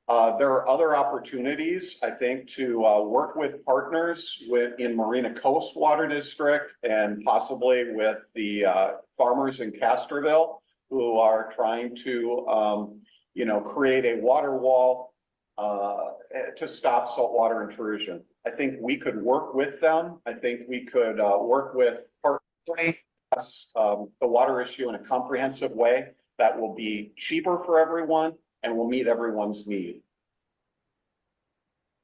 Uh, 0.09 0.37
there 0.37 0.51
are 0.51 0.67
other 0.69 0.95
opportunities, 0.95 1.97
I 2.01 2.11
think, 2.11 2.47
to 2.51 2.85
uh 2.85 3.01
work 3.03 3.35
with 3.35 3.63
partners 3.65 4.41
with 4.47 4.79
in 4.79 4.95
Marina 4.95 5.33
Coast 5.33 5.75
Water 5.75 6.07
District 6.07 6.73
and 6.83 7.21
possibly 7.25 7.93
with 7.93 8.19
the 8.33 8.65
uh 8.65 8.91
farmers 9.17 9.59
in 9.59 9.71
Castroville 9.71 10.59
who 10.89 11.17
are 11.19 11.51
trying 11.51 11.93
to 11.97 12.47
um, 12.47 13.01
you 13.33 13.45
know, 13.45 13.59
create 13.59 14.05
a 14.05 14.21
water 14.21 14.57
wall 14.57 15.13
uh 15.57 16.11
to 16.55 16.67
stop 16.67 17.13
saltwater 17.13 17.69
intrusion. 17.69 18.23
I 18.45 18.51
think 18.51 18.75
we 18.79 18.95
could 18.95 19.21
work 19.21 19.53
with 19.53 19.81
them. 19.81 20.21
I 20.25 20.33
think 20.33 20.61
we 20.69 20.85
could 20.85 21.19
uh 21.19 21.37
work 21.41 21.73
with 21.73 22.07
partly 22.23 22.99
us 23.35 23.71
um 23.75 24.09
the 24.21 24.27
water 24.27 24.61
issue 24.61 24.87
in 24.87 24.95
a 24.95 24.99
comprehensive 24.99 25.71
way 25.71 26.11
that 26.37 26.59
will 26.59 26.75
be 26.75 27.13
cheaper 27.15 27.57
for 27.59 27.79
everyone 27.79 28.33
and 28.63 28.75
will 28.75 28.87
meet 28.87 29.07
everyone's 29.07 29.67
need. 29.67 30.01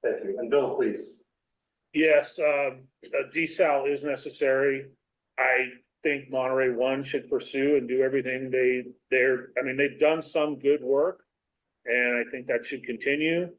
Thank 0.04 0.24
you. 0.24 0.38
And 0.40 0.50
Bill, 0.50 0.76
please. 0.76 1.18
Yes, 1.94 2.40
um, 2.40 2.82
a 3.06 3.36
desal 3.36 3.92
is 3.92 4.04
necessary. 4.04 4.88
I 5.38 5.68
think 6.02 6.30
Monterey 6.32 6.72
One 6.72 7.04
should 7.04 7.30
pursue 7.30 7.78
and 7.78 7.88
do 7.88 8.02
everything 8.02 8.50
they, 8.50 8.84
they're, 9.10 9.50
I 9.58 9.64
mean, 9.64 9.78
they've 9.78 10.00
done 10.00 10.24
some 10.24 10.60
good 10.60 10.82
work. 10.82 11.22
And 11.86 12.26
I 12.26 12.32
think 12.32 12.48
that 12.48 12.66
should 12.66 12.84
continue. 12.84 13.50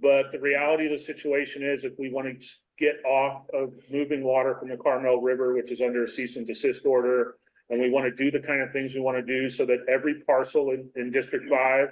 But 0.00 0.32
the 0.32 0.40
reality 0.40 0.86
of 0.86 0.98
the 0.98 1.04
situation 1.04 1.62
is 1.62 1.84
if 1.84 1.92
we 1.98 2.10
want 2.10 2.40
to 2.40 2.46
get 2.78 2.96
off 3.04 3.42
of 3.52 3.72
moving 3.92 4.24
water 4.24 4.56
from 4.58 4.68
the 4.68 4.76
Carmel 4.76 5.20
River, 5.20 5.54
which 5.54 5.70
is 5.70 5.80
under 5.80 6.04
a 6.04 6.08
cease 6.08 6.36
and 6.36 6.46
desist 6.46 6.84
order. 6.84 7.36
And 7.70 7.80
we 7.80 7.90
want 7.90 8.04
to 8.04 8.24
do 8.24 8.30
the 8.30 8.44
kind 8.46 8.60
of 8.60 8.72
things 8.72 8.94
we 8.94 9.00
want 9.00 9.16
to 9.16 9.22
do 9.22 9.48
so 9.48 9.64
that 9.66 9.84
every 9.88 10.22
parcel 10.26 10.70
in, 10.70 10.90
in 10.96 11.10
District 11.10 11.48
Five 11.48 11.88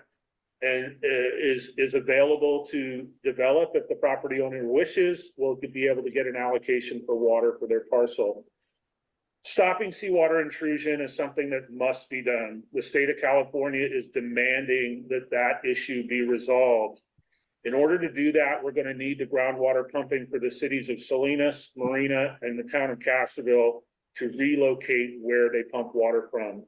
and 0.63 0.97
uh, 1.03 1.37
is, 1.43 1.73
is 1.77 1.95
available 1.95 2.67
to 2.71 3.09
develop 3.25 3.71
if 3.75 3.89
the 3.89 3.97
property 3.97 4.41
owner 4.41 4.65
wishes, 4.65 5.31
will 5.37 5.57
be 5.57 5.89
able 5.89 6.03
to 6.05 6.11
get 6.11 6.27
an 6.27 6.37
allocation 6.37 7.03
for 7.05 7.17
water 7.17 7.57
for 7.59 7.67
their 7.67 7.85
parcel. 7.91 8.45
Stopping 9.45 9.91
seawater 9.91 10.41
intrusion 10.41 11.01
is 11.01 11.17
something 11.17 11.51
that 11.51 11.73
must 11.73 12.09
be 12.09 12.23
done. 12.23 12.63
The 12.73 12.83
state 12.83 13.11
of 13.11 13.17
California 13.21 13.85
is 13.85 14.07
demanding 14.15 15.07
that 15.09 15.31
that 15.33 15.69
issue 15.69 16.07
be 16.07 16.21
resolved. 16.21 17.01
In 17.65 17.75
order 17.75 17.99
to 17.99 18.13
do 18.13 18.31
that, 18.33 18.63
we're 18.63 18.71
gonna 18.71 18.95
need 18.95 19.19
the 19.19 19.27
groundwater 19.27 19.91
pumping 19.91 20.29
for 20.31 20.39
the 20.39 20.51
cities 20.51 20.89
of 20.89 21.01
Salinas, 21.01 21.71
Marina, 21.77 22.39
and 22.43 22.57
the 22.57 22.71
town 22.71 22.91
of 22.91 23.01
Castroville 23.01 23.83
to 24.17 24.33
relocate 24.39 25.19
where 25.23 25.51
they 25.51 25.63
pump 25.71 25.95
water 25.95 26.29
from. 26.31 26.65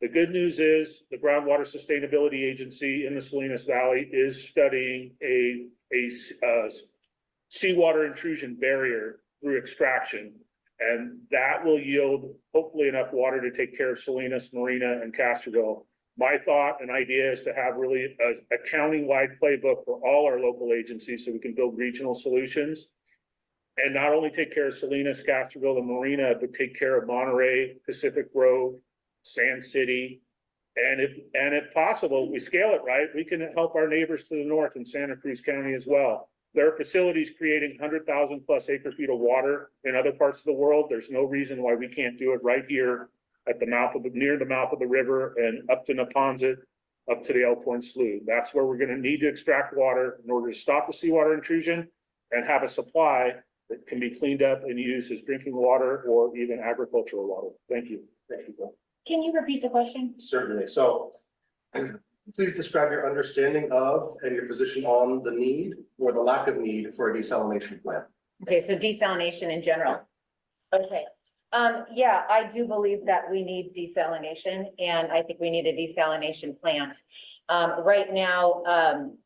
The 0.00 0.08
good 0.08 0.30
news 0.30 0.60
is 0.60 1.04
the 1.10 1.16
Groundwater 1.16 1.66
Sustainability 1.66 2.44
Agency 2.44 3.06
in 3.06 3.14
the 3.14 3.22
Salinas 3.22 3.64
Valley 3.64 4.08
is 4.12 4.48
studying 4.48 5.14
a, 5.22 5.66
a, 5.92 6.10
uh, 6.46 6.68
seawater 7.48 8.06
intrusion 8.06 8.56
barrier 8.60 9.20
through 9.40 9.58
extraction. 9.58 10.34
And 10.80 11.20
that 11.30 11.64
will 11.64 11.78
yield 11.78 12.34
hopefully 12.52 12.88
enough 12.88 13.12
water 13.12 13.40
to 13.40 13.56
take 13.56 13.76
care 13.76 13.92
of 13.92 13.98
Salinas, 14.00 14.50
Marina, 14.52 15.00
and 15.02 15.16
Castroville. 15.16 15.86
My 16.18 16.36
thought 16.44 16.80
and 16.80 16.90
idea 16.90 17.32
is 17.32 17.42
to 17.42 17.54
have 17.54 17.76
really 17.76 18.16
a, 18.20 18.54
a 18.54 18.58
county-wide 18.70 19.38
playbook 19.42 19.84
for 19.84 20.00
all 20.06 20.26
our 20.26 20.38
local 20.38 20.72
agencies 20.72 21.24
so 21.24 21.32
we 21.32 21.38
can 21.38 21.54
build 21.54 21.78
regional 21.78 22.14
solutions. 22.14 22.88
And 23.76 23.94
not 23.94 24.12
only 24.12 24.30
take 24.30 24.54
care 24.54 24.68
of 24.68 24.78
Salinas, 24.78 25.20
Castroville, 25.20 25.78
and 25.78 25.86
Marina, 25.86 26.34
but 26.40 26.54
take 26.54 26.78
care 26.78 26.96
of 26.96 27.06
Monterey, 27.06 27.76
Pacific 27.84 28.32
Grove, 28.32 28.74
Sand 29.22 29.64
City. 29.64 30.22
And 30.76 31.00
if, 31.00 31.10
and 31.34 31.54
if 31.54 31.72
possible, 31.74 32.30
we 32.30 32.38
scale 32.38 32.72
it 32.74 32.82
right, 32.86 33.08
we 33.14 33.24
can 33.24 33.40
help 33.54 33.74
our 33.74 33.88
neighbors 33.88 34.24
to 34.28 34.36
the 34.36 34.44
north 34.44 34.76
in 34.76 34.86
Santa 34.86 35.16
Cruz 35.16 35.40
County 35.40 35.74
as 35.74 35.86
well. 35.86 36.28
There 36.54 36.72
are 36.72 36.76
facilities 36.76 37.32
creating 37.36 37.78
hundred 37.80 38.06
thousand 38.06 38.46
plus 38.46 38.68
acre 38.68 38.92
feet 38.92 39.10
of 39.10 39.18
water 39.18 39.70
in 39.82 39.96
other 39.96 40.12
parts 40.12 40.38
of 40.38 40.44
the 40.46 40.52
world. 40.52 40.86
There's 40.88 41.10
no 41.10 41.24
reason 41.24 41.62
why 41.62 41.74
we 41.74 41.88
can't 41.88 42.16
do 42.16 42.32
it 42.32 42.44
right 42.44 42.64
here 42.68 43.08
at 43.48 43.58
the 43.58 43.66
mouth 43.66 43.94
of 43.96 44.04
the, 44.04 44.10
near 44.10 44.38
the 44.38 44.44
mouth 44.44 44.72
of 44.72 44.78
the 44.78 44.86
river 44.86 45.34
and 45.36 45.68
up 45.68 45.84
to 45.86 45.94
Napontet, 45.94 46.56
up 47.10 47.24
to 47.24 47.32
the 47.32 47.44
Elkhorn 47.44 47.82
Slough. 47.82 48.20
That's 48.24 48.54
where 48.54 48.64
we're 48.64 48.78
gonna 48.78 48.96
need 48.96 49.18
to 49.20 49.28
extract 49.28 49.76
water 49.76 50.20
in 50.24 50.30
order 50.30 50.52
to 50.52 50.58
stop 50.58 50.86
the 50.86 50.92
seawater 50.92 51.34
intrusion 51.34 51.88
and 52.30 52.46
have 52.46 52.62
a 52.62 52.68
supply 52.68 53.34
that 53.74 53.86
can 53.86 54.00
be 54.00 54.10
cleaned 54.10 54.42
up 54.42 54.62
and 54.64 54.78
used 54.78 55.10
as 55.10 55.22
drinking 55.22 55.54
water 55.54 56.04
or 56.08 56.36
even 56.36 56.60
agricultural 56.60 57.26
water. 57.28 57.48
Thank 57.68 57.90
you. 57.90 58.00
Thank 58.28 58.48
you, 58.48 58.54
Bill. 58.56 58.74
Can 59.06 59.22
you 59.22 59.32
repeat 59.32 59.62
the 59.62 59.68
question? 59.68 60.14
Certainly. 60.18 60.68
So 60.68 61.12
please 62.34 62.54
describe 62.54 62.90
your 62.90 63.08
understanding 63.08 63.68
of 63.72 64.14
and 64.22 64.34
your 64.34 64.46
position 64.46 64.84
on 64.84 65.22
the 65.22 65.30
need 65.30 65.74
or 65.98 66.12
the 66.12 66.20
lack 66.20 66.48
of 66.48 66.56
need 66.56 66.94
for 66.94 67.10
a 67.10 67.18
desalination 67.18 67.82
plant. 67.82 68.04
Okay, 68.42 68.60
so 68.60 68.76
desalination 68.76 69.52
in 69.52 69.62
general. 69.62 70.00
Okay, 70.74 71.04
um, 71.52 71.84
yeah, 71.92 72.22
I 72.28 72.44
do 72.44 72.66
believe 72.66 73.06
that 73.06 73.30
we 73.30 73.44
need 73.44 73.74
desalination 73.76 74.66
and 74.78 75.12
I 75.12 75.22
think 75.22 75.38
we 75.40 75.50
need 75.50 75.66
a 75.66 75.72
desalination 75.72 76.58
plant. 76.60 76.96
Um, 77.48 77.84
right 77.84 78.12
now, 78.12 78.64
um, 78.64 79.18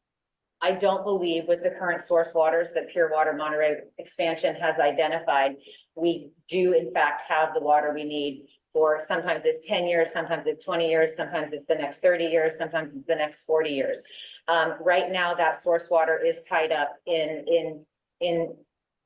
I 0.61 0.73
don't 0.73 1.05
believe 1.05 1.45
with 1.47 1.63
the 1.63 1.71
current 1.71 2.03
source 2.03 2.35
waters 2.35 2.73
that 2.75 2.89
Pure 2.91 3.13
Water 3.13 3.33
Monterey 3.33 3.81
expansion 3.99 4.57
has 4.57 4.79
identified, 4.81 5.57
we 5.95 6.31
do 6.49 6.73
in 6.73 6.93
fact 6.93 7.23
have 7.29 7.55
the 7.55 7.61
water 7.61 7.93
we 7.95 8.05
need 8.05 8.47
for 8.73 9.01
sometimes 9.05 9.45
it's 9.45 9.67
ten 9.67 9.87
years, 9.87 10.13
sometimes 10.13 10.47
it's 10.47 10.65
twenty 10.65 10.89
years, 10.89 11.17
sometimes 11.17 11.53
it's 11.53 11.67
the 11.67 11.75
next 11.75 12.01
thirty 12.01 12.25
years, 12.25 12.59
sometimes 12.59 12.95
it's 12.95 13.07
the 13.07 13.15
next 13.15 13.43
forty 13.43 13.71
years. 13.71 14.03
Um, 14.49 14.75
right 14.81 15.11
now, 15.11 15.35
that 15.35 15.59
source 15.59 15.89
water 15.91 16.19
is 16.25 16.43
tied 16.49 16.73
up 16.73 16.95
in, 17.07 17.45
in, 17.47 17.85
in 18.21 18.57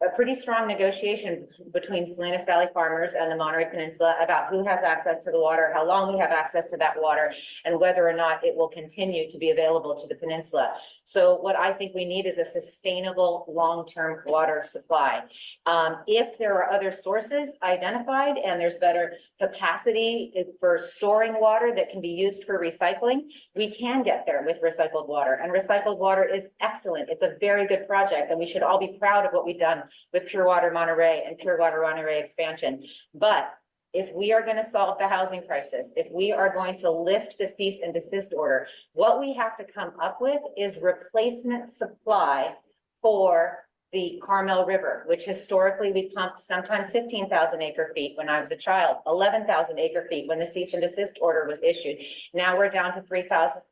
a 0.04 0.14
pretty 0.16 0.34
strong 0.34 0.66
negotiation 0.66 1.46
between 1.72 2.06
Salinas 2.06 2.44
Valley 2.44 2.66
farmers 2.74 3.12
and 3.14 3.30
the 3.30 3.36
Monterey 3.36 3.70
Peninsula 3.70 4.16
about 4.20 4.50
who 4.50 4.64
has 4.64 4.82
access 4.82 5.22
to 5.24 5.30
the 5.30 5.40
water, 5.40 5.70
how 5.72 5.86
long 5.86 6.12
we 6.12 6.18
have 6.18 6.30
access 6.30 6.66
to 6.66 6.76
that 6.76 7.00
water, 7.00 7.32
and 7.64 7.78
whether 7.78 8.08
or 8.08 8.12
not 8.12 8.44
it 8.44 8.56
will 8.56 8.68
continue 8.68 9.30
to 9.30 9.38
be 9.38 9.50
available 9.50 9.94
to 10.00 10.08
the 10.08 10.16
peninsula. 10.16 10.74
So 11.04 11.36
what 11.36 11.56
I 11.56 11.72
think 11.72 11.94
we 11.94 12.04
need 12.04 12.26
is 12.26 12.38
a 12.38 12.44
sustainable, 12.44 13.44
long-term 13.48 14.22
water 14.26 14.62
supply. 14.64 15.22
Um, 15.66 15.96
if 16.06 16.38
there 16.38 16.54
are 16.54 16.72
other 16.72 16.92
sources 16.92 17.54
identified 17.62 18.36
and 18.38 18.60
there's 18.60 18.76
better 18.76 19.14
capacity 19.40 20.32
for 20.60 20.78
storing 20.78 21.40
water 21.40 21.72
that 21.74 21.90
can 21.90 22.00
be 22.00 22.08
used 22.08 22.44
for 22.44 22.58
recycling, 22.58 23.22
we 23.54 23.74
can 23.74 24.02
get 24.02 24.24
there 24.26 24.44
with 24.46 24.62
recycled 24.62 25.08
water. 25.08 25.34
And 25.34 25.52
recycled 25.52 25.98
water 25.98 26.24
is 26.24 26.44
excellent. 26.60 27.10
It's 27.10 27.22
a 27.22 27.36
very 27.40 27.66
good 27.66 27.86
project 27.86 28.30
and 28.30 28.38
we 28.38 28.46
should 28.46 28.62
all 28.62 28.78
be 28.78 28.96
proud 28.98 29.26
of 29.26 29.32
what 29.32 29.44
we've 29.44 29.58
done 29.58 29.82
with 30.12 30.26
Pure 30.26 30.46
Water 30.46 30.70
Monterey 30.70 31.24
and 31.26 31.36
Pure 31.38 31.58
Water 31.58 31.82
Monterey 31.82 32.20
expansion. 32.20 32.84
But 33.14 33.52
if 33.92 34.12
we 34.14 34.32
are 34.32 34.44
gonna 34.44 34.68
solve 34.68 34.98
the 34.98 35.08
housing 35.08 35.42
crisis, 35.46 35.92
if 35.96 36.10
we 36.10 36.32
are 36.32 36.52
going 36.52 36.78
to 36.78 36.90
lift 36.90 37.36
the 37.38 37.46
cease 37.46 37.80
and 37.82 37.92
desist 37.92 38.32
order, 38.34 38.66
what 38.94 39.20
we 39.20 39.34
have 39.34 39.56
to 39.56 39.64
come 39.64 39.92
up 40.00 40.20
with 40.20 40.40
is 40.56 40.78
replacement 40.78 41.70
supply 41.70 42.54
for 43.00 43.66
the 43.92 44.18
Carmel 44.24 44.64
River, 44.64 45.04
which 45.06 45.24
historically 45.24 45.92
we 45.92 46.10
pumped 46.16 46.40
sometimes 46.40 46.88
fifteen 46.90 47.28
thousand 47.28 47.60
acre 47.60 47.92
feet 47.94 48.16
when 48.16 48.28
I 48.28 48.40
was 48.40 48.50
a 48.50 48.56
child, 48.56 48.96
eleven 49.06 49.46
thousand 49.46 49.78
acre 49.78 50.06
feet 50.08 50.28
when 50.28 50.38
the 50.38 50.46
cease 50.46 50.72
and 50.72 50.82
desist 50.82 51.18
order 51.20 51.46
was 51.46 51.62
issued. 51.62 51.98
Now 52.32 52.56
we're 52.56 52.70
down 52.70 52.94
to 52.94 53.02
three 53.02 53.28
thousand, 53.28 53.62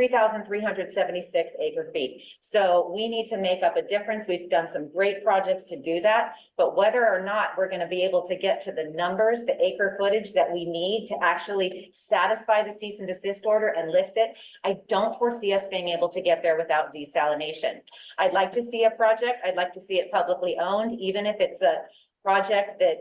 three, 0.00 0.08
thousand 0.08 0.46
three 0.46 0.62
hundred 0.62 0.90
seventy-six 0.94 1.52
acre 1.60 1.90
feet. 1.92 2.24
So 2.40 2.90
we 2.94 3.06
need 3.06 3.28
to 3.28 3.36
make 3.36 3.62
up 3.62 3.76
a 3.76 3.82
difference. 3.82 4.24
We've 4.26 4.48
done 4.48 4.70
some 4.72 4.90
great 4.90 5.22
projects 5.22 5.64
to 5.64 5.78
do 5.78 6.00
that. 6.00 6.36
But 6.56 6.74
whether 6.74 7.06
or 7.06 7.22
not 7.22 7.50
we're 7.58 7.68
gonna 7.68 7.86
be 7.86 8.02
able 8.02 8.26
to 8.26 8.34
get 8.34 8.64
to 8.64 8.72
the 8.72 8.92
numbers, 8.94 9.40
the 9.44 9.62
acre 9.62 9.96
footage 10.00 10.32
that 10.32 10.50
we 10.50 10.64
need 10.64 11.06
to 11.08 11.18
actually 11.22 11.90
satisfy 11.92 12.62
the 12.62 12.72
cease 12.78 12.98
and 12.98 13.06
desist 13.06 13.44
order 13.44 13.74
and 13.76 13.92
lift 13.92 14.16
it, 14.16 14.30
I 14.64 14.76
don't 14.88 15.18
foresee 15.18 15.52
us 15.52 15.64
being 15.70 15.88
able 15.88 16.08
to 16.08 16.22
get 16.22 16.42
there 16.42 16.56
without 16.56 16.94
desalination. 16.94 17.80
I'd 18.16 18.32
like 18.32 18.54
to 18.54 18.64
see 18.64 18.84
a 18.84 18.90
project, 18.92 19.42
I'd 19.44 19.54
like 19.54 19.74
to 19.74 19.80
see 19.80 19.96
it 19.96 20.10
publicly 20.10 20.56
owned, 20.58 20.98
even 20.98 21.26
if 21.26 21.36
it's 21.40 21.60
a 21.60 21.82
project 22.22 22.78
that 22.78 22.96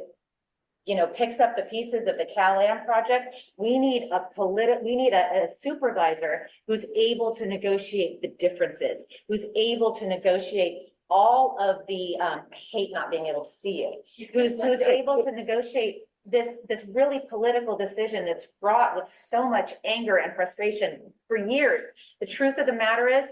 you 0.89 0.95
know, 0.95 1.05
picks 1.05 1.39
up 1.39 1.55
the 1.55 1.69
pieces 1.75 2.07
of 2.07 2.17
the 2.17 2.25
Cal-Am 2.33 2.83
project. 2.83 3.35
We 3.57 3.77
need 3.77 4.09
a 4.11 4.21
politi- 4.35 4.83
we 4.83 4.95
need 4.95 5.13
a, 5.13 5.43
a 5.43 5.47
supervisor 5.61 6.47
who's 6.65 6.83
able 6.95 7.35
to 7.35 7.45
negotiate 7.45 8.23
the 8.23 8.29
differences, 8.39 9.03
who's 9.27 9.45
able 9.55 9.91
to 9.97 10.07
negotiate 10.07 10.73
all 11.07 11.57
of 11.59 11.85
the, 11.87 12.17
um, 12.19 12.41
I 12.51 12.57
hate 12.71 12.89
not 12.91 13.11
being 13.11 13.27
able 13.27 13.45
to 13.45 13.51
see 13.51 13.87
it, 13.89 14.29
who's, 14.33 14.59
who's 14.59 14.81
able 14.81 15.23
to 15.23 15.31
negotiate 15.31 15.95
this, 16.25 16.55
this 16.67 16.83
really 16.91 17.21
political 17.29 17.77
decision 17.77 18.25
that's 18.25 18.47
fraught 18.59 18.95
with 18.95 19.07
so 19.09 19.47
much 19.47 19.75
anger 19.85 20.17
and 20.17 20.35
frustration 20.35 21.13
for 21.27 21.37
years. 21.37 21.83
The 22.19 22.25
truth 22.25 22.57
of 22.57 22.65
the 22.65 22.73
matter 22.73 23.07
is, 23.07 23.27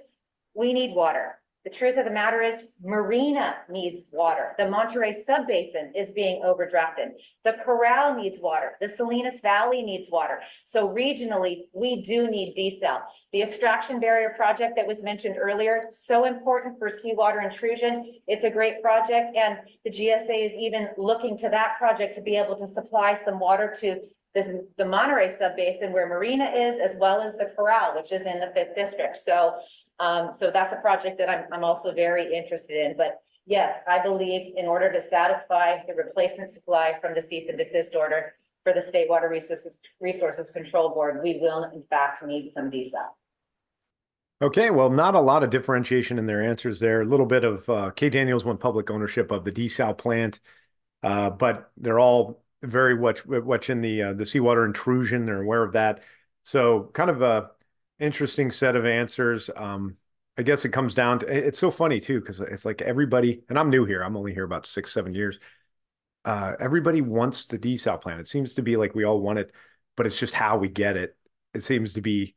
we 0.54 0.74
need 0.74 0.96
water. 0.96 1.40
The 1.68 1.74
truth 1.74 1.98
of 1.98 2.06
the 2.06 2.12
matter 2.12 2.42
is 2.42 2.64
Marina 2.82 3.58
needs 3.70 4.04
water. 4.14 4.56
The 4.58 4.70
Monterey 4.70 5.12
Subbasin 5.12 5.92
is 5.94 6.14
being 6.14 6.42
overdrafted. 6.42 7.10
The 7.44 7.58
Corral 7.66 8.16
needs 8.16 8.40
water. 8.40 8.78
The 8.80 8.88
Salinas 8.88 9.42
Valley 9.42 9.82
needs 9.82 10.10
water. 10.10 10.40
So 10.64 10.88
regionally, 10.88 11.64
we 11.74 12.02
do 12.04 12.32
need 12.32 12.56
desal. 12.56 13.02
The 13.34 13.42
extraction 13.42 14.00
barrier 14.00 14.34
project 14.38 14.78
that 14.78 14.88
was 14.88 15.04
mentioned 15.04 15.36
earlier, 15.38 15.90
so 15.92 16.24
important 16.24 16.80
for 16.80 16.90
seawater 16.90 17.42
intrusion. 17.42 18.14
It's 18.28 18.46
a 18.46 18.50
great 18.50 18.82
project 18.82 19.36
and 19.36 19.58
the 19.84 19.92
GSA 19.92 20.46
is 20.46 20.54
even 20.54 20.88
looking 20.98 21.38
to 21.40 21.50
that 21.50 21.76
project 21.78 22.16
to 22.16 22.22
be 22.22 22.38
able 22.38 22.56
to 22.60 22.66
supply 22.66 23.14
some 23.14 23.40
water 23.40 23.76
to 23.82 24.00
this, 24.34 24.50
the 24.78 24.86
Monterey 24.86 25.36
Subbasin 25.36 25.92
where 25.92 26.08
Marina 26.08 26.46
is, 26.46 26.80
as 26.80 26.96
well 26.98 27.22
as 27.22 27.36
the 27.36 27.52
Corral, 27.56 27.96
which 27.96 28.12
is 28.12 28.22
in 28.22 28.40
the 28.40 28.52
fifth 28.56 28.76
district. 28.76 29.18
So 29.18 29.56
um, 30.00 30.32
so 30.34 30.52
that's 30.52 30.74
a 30.74 30.78
project 30.78 31.18
that 31.18 31.30
I'm, 31.30 31.46
I'm 31.52 31.64
also 31.64 31.94
very 31.94 32.36
interested 32.36 32.78
in, 32.86 32.96
but 32.98 33.20
yes, 33.46 33.82
I 33.88 34.02
believe 34.02 34.54
in 34.56 34.66
order 34.66 34.92
to 34.92 35.02
satisfy 35.02 35.78
the 35.88 35.94
replacement 35.94 36.52
supply 36.52 36.96
from 37.02 37.14
the 37.16 37.22
cease 37.22 37.50
and 37.50 37.58
desist 37.58 37.96
order 37.96 38.34
for 38.64 38.74
the 38.74 38.82
State 38.82 39.10
Water 39.10 39.30
Resources, 39.30 39.78
Resources 40.02 40.52
Control 40.52 40.90
Board, 40.90 41.22
we 41.24 41.40
will 41.42 41.64
in 41.74 41.84
fact 41.90 42.24
need 42.26 42.52
some 42.52 42.70
desal. 42.70 43.08
Okay, 44.40 44.70
well, 44.70 44.92
not 44.92 45.16
a 45.16 45.20
lot 45.20 45.44
of 45.44 45.50
differentiation 45.50 46.20
in 46.20 46.28
their 46.28 46.44
answers 46.44 46.80
there. 46.80 47.02
A 47.02 47.06
little 47.06 47.26
bit 47.26 47.44
of 47.44 47.68
uh, 47.70 47.90
K 47.92 48.10
Daniels 48.10 48.46
won 48.46 48.58
public 48.58 48.92
ownership 48.92 49.32
of 49.32 49.44
the 49.44 49.52
desal 49.52 49.98
plant, 49.98 50.40
uh, 51.02 51.32
but 51.32 51.72
they're 51.78 52.00
all 52.00 52.44
very 52.62 52.96
much 52.96 53.26
much 53.26 53.70
in 53.72 53.82
the 53.82 54.02
uh, 54.04 54.14
the 54.14 54.28
seawater 54.28 54.64
intrusion. 54.64 55.26
They're 55.26 55.42
aware 55.42 55.64
of 55.64 55.74
that, 55.74 56.04
so 56.44 56.92
kind 56.94 57.10
of 57.10 57.24
a 57.24 57.50
interesting 58.00 58.52
set 58.52 58.76
of 58.76 58.86
answers. 58.86 59.50
Um, 59.56 59.98
I 60.38 60.44
guess 60.44 60.66
it 60.66 60.70
comes 60.70 60.94
down 60.94 61.20
to 61.20 61.28
it's 61.28 61.60
so 61.60 61.72
funny 61.72 62.00
too 62.00 62.20
because 62.20 62.40
it's 62.40 62.66
like 62.66 62.82
everybody, 62.82 63.44
and 63.50 63.58
I'm 63.58 63.70
new 63.70 63.86
here. 63.86 64.04
I'm 64.04 64.16
only 64.16 64.34
here 64.34 64.44
about 64.44 64.68
six 64.68 64.94
seven 64.94 65.14
years. 65.14 65.40
Uh, 66.26 66.56
everybody 66.60 67.02
wants 67.02 67.46
the 67.46 67.58
desal 67.58 68.00
plant. 68.00 68.20
It 68.20 68.28
seems 68.28 68.54
to 68.56 68.62
be 68.62 68.78
like 68.78 68.94
we 68.94 69.04
all 69.04 69.20
want 69.20 69.40
it, 69.40 69.52
but 69.96 70.06
it's 70.06 70.18
just 70.20 70.34
how 70.34 70.58
we 70.58 70.68
get 70.68 70.98
it. 70.98 71.18
It 71.54 71.64
seems 71.64 71.94
to 71.94 72.02
be 72.02 72.36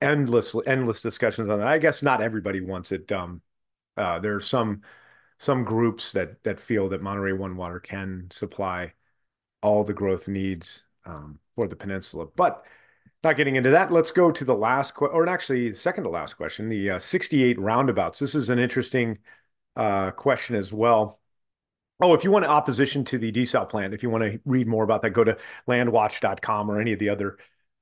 endless 0.00 0.54
endless 0.66 1.00
discussions 1.00 1.48
on 1.48 1.60
that. 1.60 1.68
I 1.68 1.78
guess 1.78 2.02
not 2.02 2.20
everybody 2.20 2.60
wants 2.60 2.92
it. 2.92 3.10
Um, 3.12 3.40
uh, 3.96 4.18
there 4.18 4.34
are 4.34 4.40
some 4.40 4.82
some 5.38 5.64
groups 5.64 6.12
that 6.12 6.42
that 6.44 6.60
feel 6.60 6.88
that 6.90 7.02
Monterey 7.02 7.32
One 7.32 7.56
Water 7.56 7.80
can 7.80 8.28
supply 8.30 8.92
all 9.62 9.84
the 9.84 9.94
growth 9.94 10.28
needs 10.28 10.84
um, 11.06 11.38
for 11.54 11.68
the 11.68 11.76
peninsula. 11.76 12.26
But 12.36 12.64
not 13.24 13.36
getting 13.36 13.56
into 13.56 13.70
that, 13.70 13.92
let's 13.92 14.10
go 14.10 14.32
to 14.32 14.44
the 14.44 14.54
last 14.54 14.94
que- 14.94 15.06
or 15.06 15.28
actually 15.28 15.74
second 15.74 16.04
to 16.04 16.10
last 16.10 16.34
question, 16.34 16.68
the 16.68 16.90
uh, 16.90 16.98
68 16.98 17.58
roundabouts. 17.58 18.18
This 18.18 18.34
is 18.34 18.50
an 18.50 18.58
interesting 18.58 19.18
uh, 19.76 20.10
question 20.12 20.56
as 20.56 20.72
well. 20.72 21.20
Oh, 22.00 22.14
if 22.14 22.24
you 22.24 22.32
want 22.32 22.44
opposition 22.44 23.04
to 23.06 23.18
the 23.18 23.30
desal 23.30 23.68
plant, 23.68 23.94
if 23.94 24.02
you 24.02 24.10
want 24.10 24.24
to 24.24 24.40
read 24.44 24.66
more 24.66 24.82
about 24.82 25.02
that, 25.02 25.10
go 25.10 25.22
to 25.22 25.38
landwatch.com 25.68 26.70
or 26.70 26.80
any 26.80 26.92
of 26.92 26.98
the 26.98 27.10
other 27.10 27.38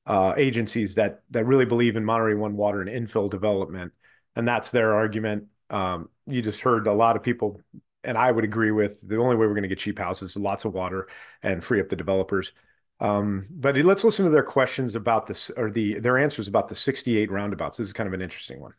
uh, 0.07 0.35
agencies 0.37 0.97
that 0.97 1.23
that 1.31 1.47
really 1.47 1.65
believe 1.65 1.97
in 1.97 2.05
Monterey 2.05 2.35
One 2.35 2.57
Water 2.57 2.83
and 2.83 2.91
infill 2.91 3.31
development, 3.31 3.93
and 4.37 4.47
that's 4.47 4.71
their 4.71 4.95
argument. 4.95 5.45
Um, 5.71 6.11
you 6.27 6.43
just 6.43 6.61
heard 6.61 6.87
a 6.87 6.93
lot 6.93 7.17
of 7.17 7.23
people, 7.23 7.61
and 8.05 8.19
I 8.19 8.31
would 8.31 8.45
agree 8.45 8.73
with 8.73 9.01
the 9.07 9.17
only 9.17 9.37
way 9.37 9.47
we're 9.47 9.55
going 9.55 9.63
to 9.63 9.69
get 9.69 9.79
cheap 9.79 9.99
houses 9.99 10.37
lots 10.37 10.65
of 10.65 10.75
water 10.75 11.09
and 11.43 11.65
free 11.65 11.81
up 11.81 11.89
the 11.89 11.97
developers. 11.97 12.53
Um, 13.01 13.47
but 13.51 13.77
let's 13.77 14.05
listen 14.05 14.27
to 14.27 14.31
their 14.31 14.43
questions 14.43 14.95
about 14.95 15.27
this 15.27 15.51
or 15.57 15.71
the 15.71 15.99
their 16.01 16.19
answers 16.19 16.49
about 16.49 16.69
the 16.69 16.75
68 16.75 17.31
roundabouts. 17.31 17.79
This 17.79 17.89
is 17.89 17.93
kind 17.93 18.07
of 18.07 18.13
an 18.13 18.21
interesting 18.21 18.61
one. 18.61 18.75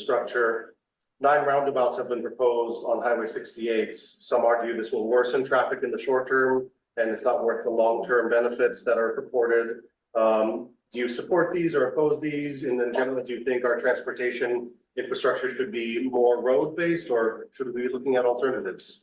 Structure, 0.00 0.74
nine 1.20 1.44
roundabouts 1.44 1.98
have 1.98 2.08
been 2.08 2.22
proposed 2.22 2.84
on 2.84 3.02
Highway 3.02 3.26
sixty-eight. 3.26 3.94
Some 3.96 4.44
argue 4.44 4.76
this 4.76 4.92
will 4.92 5.06
worsen 5.06 5.44
traffic 5.44 5.80
in 5.82 5.90
the 5.90 5.98
short 5.98 6.28
term 6.28 6.70
and 6.98 7.10
it's 7.10 7.22
not 7.22 7.44
worth 7.44 7.64
the 7.64 7.70
long-term 7.70 8.28
benefits 8.30 8.84
that 8.84 8.98
are 8.98 9.12
purported. 9.12 9.78
Um, 10.14 10.70
do 10.92 10.98
you 10.98 11.08
support 11.08 11.54
these 11.54 11.74
or 11.74 11.88
oppose 11.88 12.20
these? 12.20 12.64
And 12.64 12.80
then 12.80 12.92
generally, 12.92 13.22
do 13.22 13.34
you 13.34 13.44
think 13.44 13.64
our 13.64 13.80
transportation 13.80 14.70
infrastructure 14.96 15.54
should 15.54 15.70
be 15.70 16.08
more 16.08 16.42
road-based 16.42 17.10
or 17.10 17.46
should 17.52 17.72
we 17.72 17.82
be 17.82 17.88
looking 17.92 18.16
at 18.16 18.24
alternatives? 18.24 19.02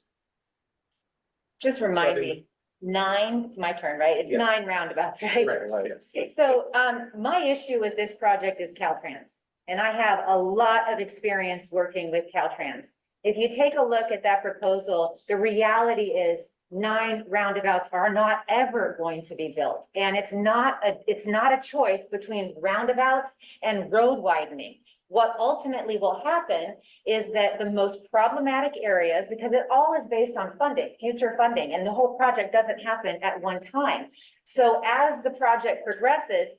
Just 1.62 1.80
remind 1.80 2.15
Sorry. 2.15 2.21
me, 2.21 2.45
nine, 2.82 3.46
it's 3.48 3.58
my 3.58 3.74
turn, 3.74 4.00
right? 4.00 4.18
It's 4.18 4.32
Yes. 4.32 4.38
nine 4.40 4.66
roundabouts, 4.66 5.22
right? 5.24 5.48
Right, 5.48 5.92
yes. 6.14 6.36
So, 6.36 6.66
um, 6.74 7.12
my 7.18 7.40
issue 7.44 7.80
with 7.80 7.96
this 7.96 8.14
project 8.16 8.62
is 8.62 8.74
Caltrans, 8.74 9.36
and 9.68 9.80
I 9.80 9.92
have 9.92 10.24
a 10.28 10.38
lot 10.38 10.92
of 10.92 11.00
experience 11.00 11.70
working 11.72 12.12
with 12.12 12.26
Caltrans. 12.34 12.88
If 13.24 13.38
you 13.38 13.50
take 13.50 13.76
a 13.76 13.82
look 13.82 14.12
at 14.12 14.24
that 14.24 14.44
proposal, 14.44 15.20
the 15.28 15.36
reality 15.36 16.12
is 16.12 16.42
nine 16.72 17.24
roundabouts 17.28 17.90
are 17.92 18.12
not 18.12 18.40
ever 18.50 18.96
going 19.00 19.24
to 19.26 19.36
be 19.36 19.54
built. 19.56 19.88
And 19.96 20.16
it's 20.16 20.34
not 20.34 20.80
a, 20.86 20.98
it's 21.08 21.26
not 21.26 21.54
a 21.58 21.62
choice 21.62 22.04
between 22.12 22.56
roundabouts 22.62 23.34
and 23.64 23.92
road 23.92 24.20
widening. 24.20 24.80
What 25.08 25.36
ultimately 25.38 25.98
will 25.98 26.22
happen 26.24 26.78
is 27.06 27.32
that 27.34 27.60
the 27.60 27.70
most 27.70 28.00
problematic 28.10 28.74
areas, 28.82 29.28
because 29.30 29.54
it 29.54 29.68
all 29.72 29.96
is 30.00 30.08
based 30.08 30.36
on 30.36 30.58
funding, 30.58 30.96
future 31.00 31.36
funding, 31.38 31.74
and 31.74 31.86
the 31.86 31.91
whole 31.91 32.18
project 32.18 32.52
doesn't 32.52 32.80
happen 32.80 33.20
at 33.22 33.39
one 33.39 33.62
time. 33.62 34.08
So 34.46 34.82
as 34.84 35.22
the 35.22 35.30
project 35.32 35.86
progresses, 35.86 36.50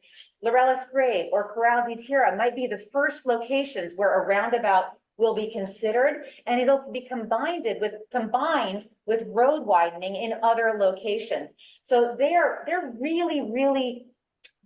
Laureles 0.44 0.88
Grade 0.92 1.30
or 1.32 1.52
Corral 1.52 1.88
de 1.88 1.96
Tierra 1.96 2.36
might 2.36 2.54
be 2.54 2.68
the 2.68 2.86
first 2.92 3.26
locations 3.26 3.94
where 3.96 4.22
a 4.22 4.26
roundabout 4.26 4.84
will 5.18 5.34
be 5.34 5.50
considered, 5.50 6.24
and 6.46 6.60
it'll 6.60 6.92
be 6.92 7.08
combined 7.08 7.66
with, 7.80 7.94
combined 8.12 8.86
with 9.06 9.24
road 9.28 9.64
widening 9.66 10.14
in 10.14 10.34
other 10.42 10.76
locations. 10.78 11.50
So 11.82 12.14
they're, 12.18 12.62
they're 12.66 12.92
really, 13.00 13.40
really, 13.40 14.06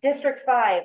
District 0.03 0.40
Five, 0.45 0.85